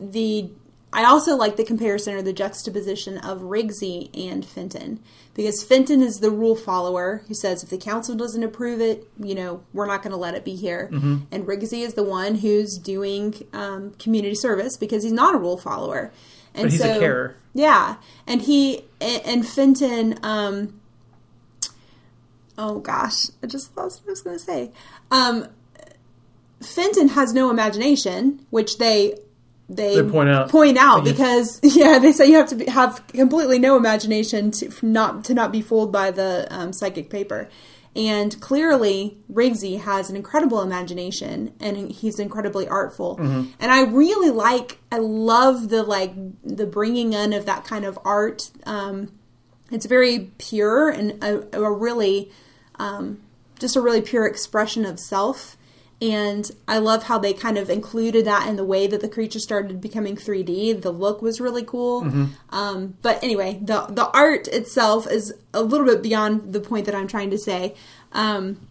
the. 0.00 0.50
I 0.92 1.04
also 1.04 1.36
like 1.36 1.56
the 1.56 1.64
comparison 1.64 2.14
or 2.14 2.22
the 2.22 2.32
juxtaposition 2.32 3.18
of 3.18 3.42
Rigsy 3.42 4.10
and 4.12 4.44
Fenton 4.44 5.00
because 5.34 5.62
Fenton 5.62 6.02
is 6.02 6.18
the 6.18 6.30
rule 6.30 6.56
follower 6.56 7.22
who 7.28 7.34
says 7.34 7.62
if 7.62 7.70
the 7.70 7.78
council 7.78 8.16
doesn't 8.16 8.42
approve 8.42 8.80
it, 8.80 9.08
you 9.18 9.34
know, 9.34 9.62
we're 9.72 9.86
not 9.86 10.02
going 10.02 10.10
to 10.10 10.16
let 10.16 10.34
it 10.34 10.44
be 10.44 10.56
here. 10.56 10.88
And 11.30 11.46
Rigsy 11.46 11.84
is 11.84 11.94
the 11.94 12.02
one 12.02 12.36
who's 12.36 12.76
doing 12.76 13.46
um, 13.52 13.92
community 14.00 14.34
service 14.34 14.76
because 14.76 15.04
he's 15.04 15.12
not 15.12 15.34
a 15.34 15.38
rule 15.38 15.56
follower. 15.56 16.12
And 16.54 16.64
But 16.64 16.72
he's 16.72 16.80
a 16.80 16.98
carer. 16.98 17.36
Yeah, 17.54 17.96
and 18.26 18.42
he 18.42 18.84
and, 19.00 19.22
and 19.24 19.46
Fenton. 19.46 20.18
Um, 20.24 20.80
oh 22.58 22.80
gosh, 22.80 23.14
I 23.42 23.46
just 23.46 23.76
lost 23.76 24.02
what 24.02 24.08
I 24.08 24.10
was 24.10 24.22
going 24.22 24.38
to 24.38 24.44
say. 24.44 24.72
Um, 25.12 25.46
Fenton 26.60 27.08
has 27.08 27.32
no 27.32 27.50
imagination, 27.50 28.44
which 28.50 28.78
they 28.78 29.14
they, 29.70 30.02
They 30.02 30.10
point 30.10 30.28
out. 30.28 30.48
point 30.48 30.76
out 30.76 31.04
because 31.04 31.60
yeah, 31.62 31.98
they 31.98 32.12
say 32.12 32.26
you 32.26 32.36
have 32.36 32.48
to 32.48 32.56
be, 32.56 32.66
have 32.66 33.06
completely 33.08 33.58
no 33.58 33.76
imagination 33.76 34.50
to 34.52 34.72
not 34.82 35.24
to 35.26 35.34
not 35.34 35.52
be 35.52 35.62
fooled 35.62 35.92
by 35.92 36.10
the 36.10 36.48
um, 36.50 36.72
psychic 36.72 37.08
paper. 37.08 37.48
And 37.94 38.40
clearly, 38.40 39.18
Rigsy 39.32 39.80
has 39.80 40.10
an 40.10 40.16
incredible 40.16 40.62
imagination, 40.62 41.52
and 41.58 41.90
he's 41.90 42.20
incredibly 42.20 42.68
artful. 42.68 43.16
Mm-hmm. 43.16 43.50
And 43.58 43.72
I 43.72 43.82
really 43.82 44.30
like, 44.30 44.78
I 44.92 44.98
love 44.98 45.70
the 45.70 45.82
like 45.82 46.12
the 46.44 46.66
bringing 46.66 47.12
in 47.12 47.32
of 47.32 47.46
that 47.46 47.64
kind 47.64 47.84
of 47.84 47.98
art. 48.04 48.50
Um, 48.64 49.12
it's 49.70 49.86
very 49.86 50.30
pure 50.38 50.88
and 50.88 51.22
a, 51.22 51.58
a 51.58 51.70
really 51.70 52.32
um, 52.76 53.20
just 53.60 53.76
a 53.76 53.80
really 53.80 54.00
pure 54.00 54.26
expression 54.26 54.84
of 54.84 54.98
self 54.98 55.56
and 56.00 56.50
i 56.66 56.78
love 56.78 57.04
how 57.04 57.18
they 57.18 57.32
kind 57.32 57.58
of 57.58 57.68
included 57.68 58.24
that 58.24 58.48
in 58.48 58.56
the 58.56 58.64
way 58.64 58.86
that 58.86 59.00
the 59.00 59.08
creature 59.08 59.38
started 59.38 59.80
becoming 59.80 60.16
3d 60.16 60.80
the 60.82 60.90
look 60.90 61.20
was 61.22 61.40
really 61.40 61.64
cool 61.64 62.02
um, 62.50 62.96
but 63.02 63.22
anyway 63.22 63.58
the 63.62 63.86
the 63.90 64.08
art 64.10 64.48
itself 64.48 65.10
is 65.10 65.32
a 65.52 65.62
little 65.62 65.86
bit 65.86 66.02
beyond 66.02 66.52
the 66.52 66.60
point 66.60 66.86
that 66.86 66.94
i'm 66.94 67.08
trying 67.08 67.30
to 67.30 67.38
say 67.38 67.74
um, 68.12 68.68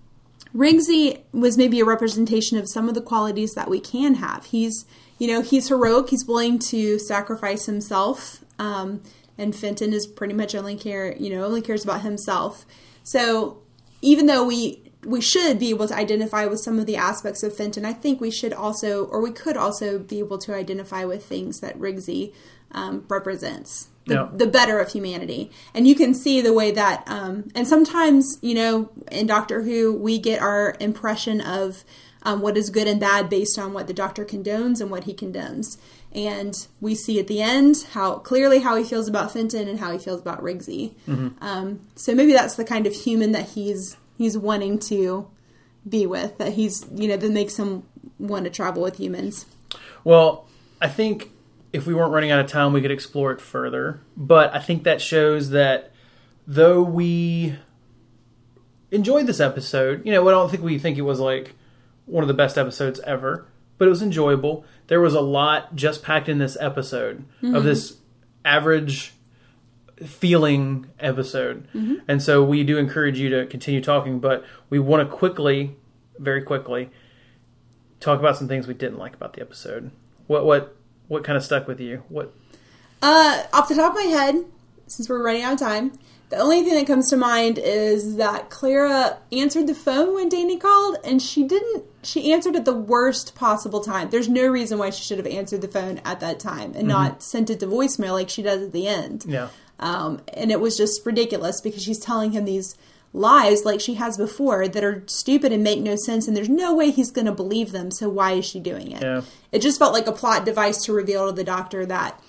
Rigsy 0.55 1.21
was 1.31 1.57
maybe 1.57 1.79
a 1.79 1.85
representation 1.85 2.57
of 2.57 2.67
some 2.67 2.89
of 2.89 2.95
the 2.95 3.01
qualities 3.01 3.53
that 3.53 3.69
we 3.69 3.79
can 3.79 4.15
have. 4.15 4.45
He's, 4.45 4.85
you 5.19 5.27
know, 5.27 5.41
he's 5.41 5.69
heroic. 5.69 6.09
He's 6.09 6.25
willing 6.25 6.59
to 6.69 6.97
sacrifice 6.97 7.65
himself. 7.65 8.43
Um, 8.57 9.01
and 9.37 9.55
Fenton 9.55 9.93
is 9.93 10.07
pretty 10.07 10.33
much 10.33 10.55
only 10.55 10.75
care, 10.75 11.15
you 11.15 11.29
know, 11.29 11.45
only 11.45 11.61
cares 11.61 11.83
about 11.83 12.01
himself. 12.01 12.65
So 13.03 13.59
even 14.01 14.25
though 14.25 14.43
we 14.43 14.88
we 15.05 15.21
should 15.21 15.59
be 15.59 15.69
able 15.69 15.87
to 15.87 15.95
identify 15.95 16.45
with 16.45 16.59
some 16.59 16.77
of 16.77 16.85
the 16.85 16.97
aspects 16.97 17.41
of 17.43 17.55
Fenton, 17.55 17.85
I 17.85 17.93
think 17.93 18.19
we 18.19 18.31
should 18.31 18.53
also, 18.53 19.05
or 19.05 19.21
we 19.21 19.31
could 19.31 19.55
also 19.55 19.97
be 19.97 20.19
able 20.19 20.37
to 20.39 20.53
identify 20.53 21.05
with 21.05 21.25
things 21.25 21.61
that 21.61 21.79
Rigsy 21.79 22.33
um, 22.71 23.05
represents 23.07 23.87
the, 24.05 24.13
Yeah. 24.15 24.29
the 24.33 24.45
better 24.45 24.79
of 24.79 24.91
humanity. 24.91 25.51
And 25.73 25.87
you 25.87 25.95
can 25.95 26.13
see 26.13 26.41
the 26.41 26.53
way 26.53 26.71
that, 26.71 27.03
um, 27.07 27.49
and 27.55 27.67
sometimes, 27.67 28.37
you 28.41 28.53
know, 28.53 28.89
in 29.11 29.25
Doctor 29.25 29.63
Who, 29.63 29.93
we 29.93 30.19
get 30.19 30.41
our 30.41 30.75
impression 30.79 31.39
of 31.41 31.83
um, 32.23 32.41
what 32.41 32.57
is 32.57 32.69
good 32.69 32.87
and 32.87 32.99
bad 32.99 33.29
based 33.29 33.57
on 33.57 33.71
what 33.71 33.87
the 33.87 33.93
Doctor 33.93 34.25
condones 34.25 34.81
and 34.81 34.91
what 34.91 35.05
he 35.05 35.13
condemns. 35.13 35.77
And 36.13 36.53
we 36.81 36.93
see 36.93 37.19
at 37.19 37.27
the 37.27 37.41
end 37.41 37.85
how 37.93 38.15
clearly 38.15 38.59
how 38.59 38.75
he 38.75 38.83
feels 38.83 39.07
about 39.07 39.31
Fenton 39.31 39.67
and 39.69 39.79
how 39.79 39.91
he 39.93 39.97
feels 39.97 40.19
about 40.19 40.43
Rigsy. 40.43 40.95
Um, 41.39 41.79
so 41.95 42.13
maybe 42.13 42.33
that's 42.33 42.55
the 42.55 42.65
kind 42.65 42.85
of 42.85 42.93
human 42.93 43.31
that 43.31 43.49
he's 43.49 43.95
he's 44.19 44.37
wanting 44.37 44.77
to 44.77 45.27
be 45.87 46.05
with. 46.05 46.37
That 46.37 46.53
he's 46.53 46.85
you 46.93 47.07
know 47.07 47.17
that 47.17 47.31
makes 47.31 47.57
him 47.57 47.83
want 48.19 48.43
to 48.43 48.51
travel 48.51 48.83
with 48.83 48.97
humans. 48.97 49.47
Well, 50.03 50.45
I 50.79 50.87
think 50.87 51.31
if 51.73 51.87
we 51.87 51.93
weren't 51.95 52.11
running 52.11 52.29
out 52.29 52.39
of 52.39 52.47
time, 52.47 52.73
we 52.73 52.81
could 52.81 52.91
explore 52.91 53.31
it 53.31 53.41
further. 53.41 54.01
But 54.15 54.53
I 54.53 54.59
think 54.59 54.83
that 54.83 55.01
shows 55.01 55.49
that 55.51 55.91
though 56.45 56.83
we 56.83 57.55
enjoyed 58.91 59.25
this 59.25 59.39
episode, 59.39 60.05
you 60.05 60.11
know, 60.11 60.27
I 60.27 60.31
don't 60.31 60.51
think 60.51 60.63
we 60.63 60.77
think 60.77 60.97
it 60.97 61.03
was 61.03 61.19
like 61.19 61.53
one 62.05 62.23
of 62.23 62.27
the 62.27 62.33
best 62.33 62.57
episodes 62.57 62.99
ever, 63.01 63.47
but 63.77 63.87
it 63.87 63.89
was 63.89 64.01
enjoyable. 64.01 64.65
There 64.87 64.99
was 64.99 65.13
a 65.13 65.21
lot 65.21 65.75
just 65.75 66.03
packed 66.03 66.27
in 66.27 66.39
this 66.39 66.57
episode 66.59 67.23
of 67.41 67.49
mm-hmm. 67.49 67.65
this 67.65 67.97
average 68.43 69.13
feeling 70.05 70.89
episode. 70.99 71.67
And 72.07 72.21
so 72.21 72.43
we 72.43 72.63
do 72.63 72.77
encourage 72.77 73.19
you 73.19 73.29
to 73.29 73.45
continue 73.45 73.81
talking, 73.81 74.19
but 74.19 74.43
we 74.69 74.79
want 74.79 75.07
to 75.07 75.15
quickly, 75.15 75.75
very 76.17 76.41
quickly, 76.41 76.89
talk 77.99 78.19
about 78.19 78.37
some 78.37 78.47
things 78.47 78.67
we 78.67 78.73
didn't 78.73 78.97
like 78.97 79.13
about 79.13 79.33
the 79.33 79.41
episode. 79.41 79.91
What 80.27 80.45
what 80.45 80.75
what 81.07 81.23
kind 81.23 81.37
of 81.37 81.43
stuck 81.43 81.67
with 81.67 81.79
you? 81.79 82.03
What 82.09 82.33
Uh, 83.01 83.43
off 83.53 83.67
the 83.67 83.75
top 83.75 83.91
of 83.91 83.95
my 83.95 84.03
head, 84.03 84.45
since 84.87 85.09
we're 85.09 85.23
running 85.23 85.41
out 85.43 85.53
of 85.53 85.59
time, 85.59 85.97
the 86.29 86.37
only 86.37 86.63
thing 86.63 86.75
that 86.75 86.85
comes 86.87 87.09
to 87.09 87.17
mind 87.17 87.57
is 87.57 88.17
that 88.17 88.49
Clara 88.49 89.17
answered 89.31 89.67
the 89.67 89.73
phone 89.73 90.13
when 90.13 90.29
Danny 90.29 90.57
called, 90.57 90.97
and 91.03 91.21
she 91.21 91.43
didn't. 91.43 91.85
She 92.03 92.31
answered 92.31 92.55
at 92.55 92.65
the 92.65 92.73
worst 92.73 93.35
possible 93.35 93.81
time. 93.81 94.09
There's 94.09 94.29
no 94.29 94.47
reason 94.47 94.77
why 94.77 94.89
she 94.91 95.03
should 95.03 95.17
have 95.17 95.27
answered 95.27 95.61
the 95.61 95.67
phone 95.67 95.99
at 96.05 96.19
that 96.21 96.39
time 96.39 96.73
and 96.75 96.87
not 96.87 97.21
sent 97.21 97.49
it 97.49 97.59
to 97.59 97.67
voicemail 97.67 98.13
like 98.13 98.29
she 98.29 98.41
does 98.41 98.61
at 98.63 98.71
the 98.71 98.87
end. 98.87 99.25
yeah. 99.27 99.49
Um, 99.79 100.21
and 100.33 100.51
it 100.51 100.59
was 100.59 100.75
just 100.75 101.05
ridiculous 101.05 101.61
because 101.61 101.81
she's 101.81 101.99
telling 101.99 102.33
him 102.33 102.43
these 102.45 102.75
lies 103.13 103.63
like 103.65 103.79
she 103.79 103.95
has 103.95 104.17
before 104.17 104.67
that 104.67 104.83
are 104.83 105.03
stupid 105.07 105.51
and 105.51 105.63
make 105.63 105.79
no 105.79 105.95
sense, 105.95 106.27
and 106.27 106.37
there's 106.37 106.49
no 106.49 106.75
way 106.75 106.91
he's 106.91 107.11
going 107.11 107.25
to 107.25 107.31
believe 107.31 107.71
them. 107.71 107.89
So 107.89 108.07
why 108.07 108.33
is 108.33 108.45
she 108.45 108.59
doing 108.59 108.91
it? 108.91 109.01
Yeah. 109.01 109.21
It 109.51 109.61
just 109.61 109.79
felt 109.79 109.93
like 109.93 110.05
a 110.05 110.11
plot 110.11 110.45
device 110.45 110.83
to 110.85 110.93
reveal 110.93 111.27
to 111.27 111.33
the 111.33 111.43
doctor 111.43 111.85
that 111.85 112.21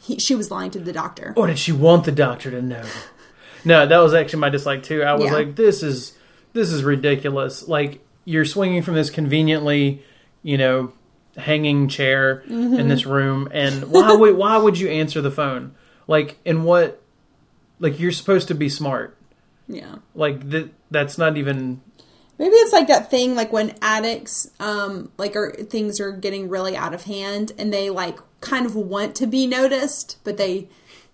he, 0.00 0.18
she 0.18 0.34
was 0.34 0.50
lying 0.50 0.70
to 0.72 0.78
the 0.78 0.92
doctor. 0.92 1.32
Or 1.36 1.46
did 1.46 1.58
she 1.58 1.72
want 1.72 2.04
the 2.04 2.12
doctor 2.12 2.50
to 2.50 2.62
know? 2.62 2.84
No, 3.64 3.86
that 3.86 3.98
was 3.98 4.14
actually 4.14 4.40
my 4.40 4.50
dislike 4.50 4.82
too. 4.82 5.02
I 5.02 5.14
was 5.14 5.26
Yeah. 5.26 5.32
like, 5.34 5.56
this 5.56 5.82
is 5.82 6.12
this 6.52 6.70
is 6.72 6.82
ridiculous. 6.82 7.66
Like 7.68 8.04
you're 8.24 8.44
swinging 8.44 8.82
from 8.82 8.94
this 8.94 9.10
conveniently, 9.10 10.02
you 10.42 10.58
know, 10.58 10.92
hanging 11.36 11.88
chair 11.88 12.40
in 12.48 12.88
this 12.88 13.06
room, 13.06 13.48
and 13.52 13.84
why 13.90 14.14
would 14.14 14.36
why 14.42 14.56
would 14.56 14.78
you 14.78 14.88
answer 14.88 15.20
the 15.20 15.30
phone? 15.30 15.74
Like, 16.06 16.38
in 16.44 16.64
what? 16.64 17.00
Like 17.78 17.98
you're 18.00 18.12
supposed 18.12 18.48
to 18.48 18.54
be 18.54 18.68
smart. 18.68 19.16
Yeah. 19.68 19.96
Like 20.14 20.50
that. 20.50 20.70
That's 20.90 21.16
not 21.18 21.36
even. 21.36 21.80
Maybe 22.38 22.54
it's 22.56 22.72
like 22.72 22.88
that 22.88 23.10
thing 23.10 23.34
like 23.34 23.52
when 23.52 23.74
addicts 23.82 24.50
um 24.58 25.12
like 25.18 25.36
are 25.36 25.52
things 25.52 26.00
are 26.00 26.10
getting 26.10 26.48
really 26.48 26.74
out 26.76 26.94
of 26.94 27.04
hand 27.04 27.52
and 27.58 27.70
they 27.72 27.90
like 27.90 28.18
kind 28.40 28.64
of 28.64 28.74
want 28.74 29.14
to 29.16 29.26
be 29.26 29.46
noticed 29.46 30.16
but 30.24 30.38
they 30.38 30.66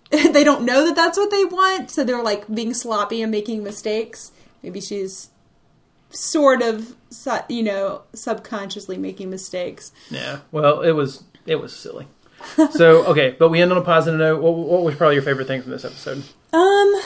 they 0.31 0.43
don't 0.43 0.63
know 0.63 0.85
that 0.85 0.95
that's 0.95 1.17
what 1.17 1.31
they 1.31 1.43
want 1.43 1.91
so 1.91 2.03
they're 2.03 2.23
like 2.23 2.53
being 2.53 2.73
sloppy 2.73 3.21
and 3.21 3.31
making 3.31 3.63
mistakes. 3.63 4.31
Maybe 4.63 4.81
she's 4.81 5.29
sort 6.09 6.61
of 6.61 6.95
you 7.49 7.63
know 7.63 8.03
subconsciously 8.13 8.97
making 8.97 9.29
mistakes. 9.29 9.91
Yeah. 10.09 10.39
Well, 10.51 10.81
it 10.81 10.91
was 10.91 11.23
it 11.45 11.55
was 11.55 11.75
silly. 11.75 12.07
so 12.71 13.05
okay, 13.07 13.35
but 13.37 13.49
we 13.49 13.61
end 13.61 13.71
on 13.71 13.77
a 13.77 13.81
positive 13.81 14.19
note. 14.19 14.41
What, 14.41 14.53
what 14.53 14.83
was 14.83 14.95
probably 14.95 15.15
your 15.15 15.23
favorite 15.23 15.47
thing 15.47 15.61
from 15.61 15.71
this 15.71 15.85
episode? 15.85 16.23
Um. 16.53 17.01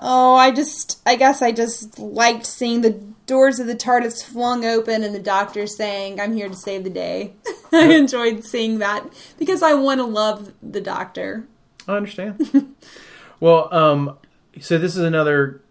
Oh, 0.00 0.36
I 0.36 0.52
just, 0.52 1.00
I 1.04 1.16
guess 1.16 1.42
I 1.42 1.50
just 1.50 1.98
liked 1.98 2.46
seeing 2.46 2.82
the 2.82 2.90
doors 3.26 3.58
of 3.58 3.66
the 3.66 3.74
TARDIS 3.74 4.24
flung 4.24 4.64
open 4.64 5.02
and 5.02 5.12
the 5.12 5.18
doctor 5.18 5.66
saying, 5.66 6.20
I'm 6.20 6.34
here 6.34 6.48
to 6.48 6.54
save 6.54 6.84
the 6.84 6.90
day. 6.90 7.32
I 7.72 7.92
enjoyed 7.94 8.44
seeing 8.44 8.78
that 8.78 9.04
because 9.38 9.60
I 9.62 9.74
want 9.74 9.98
to 9.98 10.04
love 10.04 10.52
the 10.62 10.80
doctor. 10.80 11.48
I 11.88 11.96
understand. 11.96 12.76
well, 13.40 13.72
um, 13.74 14.18
so 14.60 14.78
this 14.78 14.96
is 14.96 15.02
another. 15.02 15.62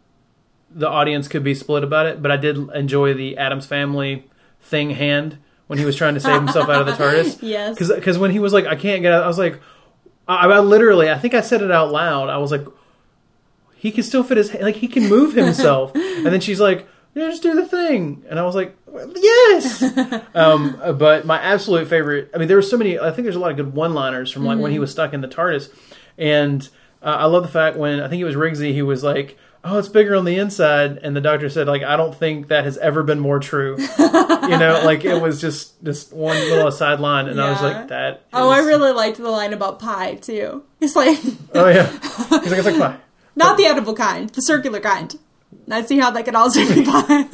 The 0.69 0.89
audience 0.89 1.27
could 1.27 1.43
be 1.43 1.53
split 1.53 1.83
about 1.83 2.07
it, 2.07 2.21
but 2.21 2.29
I 2.31 2.37
did 2.37 2.57
enjoy 2.71 3.13
the 3.13 3.37
Addams 3.37 3.65
Family 3.65 4.25
thing 4.61 4.89
hand 4.91 5.37
when 5.67 5.79
he 5.79 5.85
was 5.85 5.95
trying 5.95 6.15
to 6.15 6.19
save 6.19 6.41
himself 6.41 6.69
out 6.69 6.81
of 6.81 6.87
the 6.87 6.93
TARDIS. 7.03 7.39
Yes. 7.41 7.77
Because 7.77 8.17
when 8.17 8.31
he 8.31 8.39
was 8.39 8.53
like, 8.53 8.65
I 8.65 8.75
can't 8.75 9.01
get 9.01 9.13
out, 9.13 9.23
I 9.23 9.27
was 9.27 9.37
like, 9.37 9.61
I, 10.27 10.47
I 10.47 10.59
literally, 10.59 11.09
I 11.09 11.17
think 11.17 11.33
I 11.33 11.41
said 11.41 11.61
it 11.61 11.71
out 11.71 11.91
loud. 11.91 12.29
I 12.29 12.37
was 12.37 12.51
like, 12.51 12.65
he 13.75 13.91
can 13.91 14.03
still 14.03 14.23
fit 14.23 14.37
his, 14.37 14.53
like, 14.55 14.75
he 14.75 14.87
can 14.87 15.07
move 15.07 15.33
himself. 15.33 15.93
and 15.95 16.25
then 16.25 16.41
she's 16.41 16.59
like, 16.59 16.87
yeah, 17.13 17.29
just 17.29 17.43
do 17.43 17.55
the 17.55 17.65
thing. 17.65 18.23
And 18.29 18.39
I 18.39 18.43
was 18.43 18.55
like, 18.55 18.75
yes. 19.15 19.83
um, 20.35 20.79
but 20.97 21.25
my 21.25 21.39
absolute 21.41 21.87
favorite, 21.87 22.31
I 22.33 22.37
mean, 22.37 22.47
there 22.47 22.57
were 22.57 22.63
so 22.63 22.77
many, 22.77 22.99
I 22.99 23.11
think 23.11 23.25
there's 23.25 23.35
a 23.35 23.39
lot 23.39 23.51
of 23.51 23.57
good 23.57 23.73
one 23.73 23.93
liners 23.93 24.31
from 24.31 24.45
like 24.45 24.59
when 24.59 24.71
he 24.71 24.79
was 24.79 24.91
stuck 24.91 25.13
in 25.13 25.21
the 25.21 25.27
TARDIS. 25.27 25.69
And 26.17 26.67
uh, 27.01 27.05
I 27.19 27.25
love 27.25 27.43
the 27.43 27.49
fact 27.49 27.77
when, 27.77 27.99
I 27.99 28.07
think 28.07 28.21
it 28.21 28.25
was 28.25 28.35
Rigsy, 28.35 28.73
he 28.73 28.81
was 28.81 29.03
like, 29.03 29.37
oh, 29.63 29.77
it's 29.79 29.89
bigger 29.89 30.15
on 30.15 30.23
the 30.25 30.37
inside. 30.37 30.97
And 30.99 31.15
the 31.15 31.21
doctor 31.21 31.49
said, 31.49 31.67
like, 31.67 31.83
I 31.83 31.97
don't 31.97 32.15
think 32.15 32.47
that 32.47 32.63
has 32.63 32.77
ever 32.77 33.03
been 33.03 33.19
more 33.19 33.39
true. 33.39 33.75
you 33.99 34.57
know, 34.57 34.81
like 34.85 35.03
it 35.03 35.21
was 35.21 35.41
just 35.41 35.83
this 35.83 36.11
one 36.11 36.37
little 36.37 36.67
aside 36.67 36.99
line. 36.99 37.27
And 37.27 37.39
I 37.41 37.51
was 37.51 37.61
like, 37.61 37.87
that. 37.89 38.23
Oh, 38.33 38.49
I 38.49 38.59
really 38.59 38.91
liked 38.91 39.17
the 39.17 39.29
line 39.29 39.53
about 39.53 39.79
pie 39.79 40.15
too. 40.15 40.63
It's 40.79 40.95
like 40.95 41.17
Oh, 41.53 41.67
yeah. 41.67 41.87
He's 41.91 42.31
like, 42.31 42.43
it's 42.59 42.65
like 42.65 42.77
pie. 42.77 42.97
not 43.35 43.57
the 43.57 43.65
edible 43.65 43.93
kind, 43.95 44.29
the 44.29 44.41
circular 44.41 44.79
kind. 44.79 45.17
I 45.69 45.81
see 45.83 45.99
how 45.99 46.11
that 46.11 46.23
could 46.25 46.35
also 46.35 46.59
be 46.73 46.83
pie. 46.85 47.25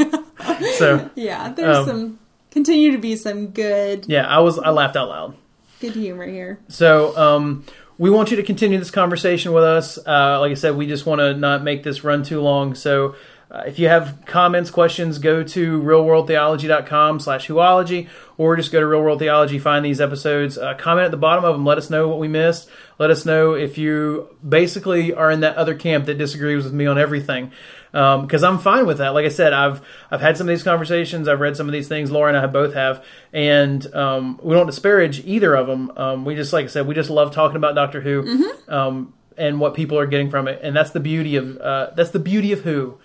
So, 0.77 1.09
yeah, 1.15 1.49
there's 1.49 1.77
Um, 1.77 1.85
some 1.85 2.19
continue 2.51 2.91
to 2.91 2.97
be 2.97 3.15
some 3.15 3.47
good 3.47 4.05
yeah, 4.07 4.27
I 4.27 4.39
was, 4.39 4.57
I 4.59 4.69
laughed 4.69 4.95
out 4.95 5.09
loud. 5.09 5.35
good 5.79 5.93
humor 5.93 6.25
here. 6.25 6.59
So 6.67 7.15
um, 7.17 7.65
we 7.97 8.09
want 8.09 8.31
you 8.31 8.37
to 8.37 8.43
continue 8.43 8.77
this 8.77 8.91
conversation 8.91 9.53
with 9.53 9.63
us. 9.63 9.97
Uh, 9.97 10.39
like 10.39 10.51
I 10.51 10.55
said, 10.55 10.75
we 10.75 10.87
just 10.87 11.05
want 11.05 11.19
to 11.19 11.35
not 11.35 11.63
make 11.63 11.83
this 11.83 12.03
run 12.03 12.23
too 12.23 12.41
long. 12.41 12.75
So 12.75 13.15
uh, 13.51 13.63
if 13.67 13.77
you 13.77 13.87
have 13.87 14.17
comments, 14.25 14.71
questions, 14.71 15.19
go 15.19 15.43
to 15.43 15.81
realworldtheology.com 15.81 17.19
slash 17.19 17.47
whoology 17.47 18.09
or 18.37 18.55
just 18.55 18.71
go 18.71 18.79
to 18.79 18.87
Real 18.87 19.01
World 19.03 19.19
Theology, 19.19 19.59
find 19.59 19.85
these 19.85 20.01
episodes, 20.01 20.57
uh, 20.57 20.73
comment 20.73 21.05
at 21.05 21.11
the 21.11 21.17
bottom 21.17 21.45
of 21.45 21.53
them, 21.53 21.65
let 21.65 21.77
us 21.77 21.91
know 21.91 22.07
what 22.07 22.17
we 22.17 22.27
missed. 22.27 22.67
Let 22.97 23.11
us 23.11 23.25
know 23.25 23.53
if 23.53 23.77
you 23.77 24.35
basically 24.47 25.13
are 25.13 25.29
in 25.29 25.41
that 25.41 25.55
other 25.55 25.75
camp 25.75 26.05
that 26.05 26.17
disagrees 26.17 26.63
with 26.63 26.73
me 26.73 26.87
on 26.87 26.97
everything. 26.97 27.51
Because 27.93 28.43
I'm 28.43 28.57
fine 28.57 28.87
with 28.87 28.97
that. 28.97 29.13
Like 29.13 29.25
I 29.25 29.29
said, 29.29 29.53
I've 29.53 29.79
I've 30.09 30.19
had 30.19 30.35
some 30.35 30.47
of 30.47 30.49
these 30.49 30.63
conversations. 30.63 31.27
I've 31.27 31.39
read 31.39 31.55
some 31.55 31.67
of 31.69 31.73
these 31.73 31.87
things. 31.87 32.09
Laura 32.09 32.29
and 32.29 32.37
I 32.37 32.47
both 32.47 32.73
have, 32.73 33.05
and 33.31 33.85
um, 33.93 34.39
we 34.41 34.55
don't 34.55 34.65
disparage 34.65 35.23
either 35.25 35.53
of 35.55 35.67
them. 35.67 35.91
Um, 35.95 36.25
we 36.25 36.33
just, 36.33 36.51
like 36.53 36.65
I 36.65 36.67
said, 36.69 36.87
we 36.87 36.95
just 36.95 37.11
love 37.11 37.31
talking 37.35 37.55
about 37.57 37.75
Doctor 37.75 38.01
Who 38.01 38.51
um, 38.67 39.13
and 39.37 39.59
what 39.59 39.75
people 39.75 39.99
are 39.99 40.07
getting 40.07 40.31
from 40.31 40.47
it, 40.47 40.59
and 40.63 40.75
that's 40.75 40.89
the 40.89 40.99
beauty 40.99 41.35
of 41.35 41.57
uh, 41.59 41.91
that's 41.95 42.09
the 42.09 42.19
beauty 42.19 42.51
of 42.51 42.61
Who. 42.61 42.97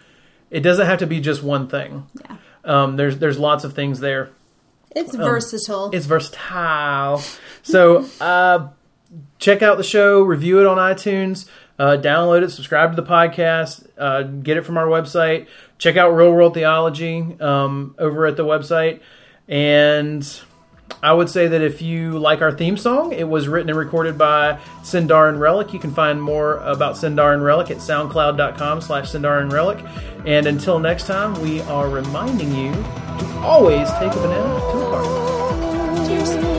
It 0.51 0.61
doesn't 0.61 0.87
have 0.87 1.01
to 1.01 1.07
be 1.07 1.21
just 1.21 1.43
one 1.43 1.69
thing. 1.69 2.07
Yeah. 2.25 2.37
Um, 2.65 2.97
there's 2.97 3.19
there's 3.19 3.39
lots 3.39 3.65
of 3.65 3.75
things 3.75 4.01
there. 4.01 4.31
It's 4.97 5.15
versatile. 5.15 5.85
Um, 5.85 5.95
It's 5.95 6.07
versatile. 6.07 7.23
So 7.63 8.07
uh, 8.23 8.69
check 9.39 9.61
out 9.61 9.77
the 9.77 9.85
show, 9.85 10.23
review 10.23 10.61
it 10.61 10.67
on 10.67 10.79
iTunes, 10.79 11.47
uh, 11.79 11.97
download 11.97 12.43
it, 12.43 12.51
subscribe 12.51 12.95
to 12.95 13.01
the 13.01 13.09
podcast, 13.09 13.87
uh, 13.97 14.23
get 14.23 14.57
it 14.57 14.63
from 14.63 14.77
our 14.77 14.87
website. 14.87 15.47
Check 15.79 15.97
out 15.97 16.11
Real 16.11 16.33
World 16.33 16.55
Theology 16.55 17.37
um, 17.41 17.95
over 17.99 18.27
at 18.27 18.37
the 18.37 18.45
website. 18.45 19.01
And 19.47 20.27
I 21.03 21.13
would 21.13 21.31
say 21.31 21.47
that 21.49 21.63
if 21.63 21.81
you 21.81 22.19
like 22.19 22.43
our 22.43 22.51
theme 22.51 22.77
song, 22.77 23.13
it 23.13 23.29
was 23.29 23.47
written 23.47 23.71
and 23.71 23.79
recorded 23.79 24.19
by 24.19 24.59
Sindar 24.83 25.29
and 25.29 25.41
Relic. 25.41 25.73
You 25.73 25.79
can 25.79 25.95
find 25.95 26.21
more 26.21 26.57
about 26.59 26.97
Sindar 26.97 27.33
and 27.33 27.43
Relic 27.45 27.71
at 27.71 27.77
soundcloud.com 27.77 28.81
slash 28.81 29.13
Sindar 29.13 29.41
and 29.41 29.53
Relic. 29.53 29.79
And 30.27 30.47
until 30.47 30.79
next 30.81 31.07
time, 31.07 31.41
we 31.41 31.61
are 31.63 31.89
reminding 31.89 32.55
you 32.55 32.73
to 32.73 33.39
always 33.43 33.89
take 33.93 34.13
a 34.13 34.17
banana 34.17 34.61
to 34.73 34.79
the 34.79 34.85
party. 34.91 36.09
Cheers. 36.09 36.58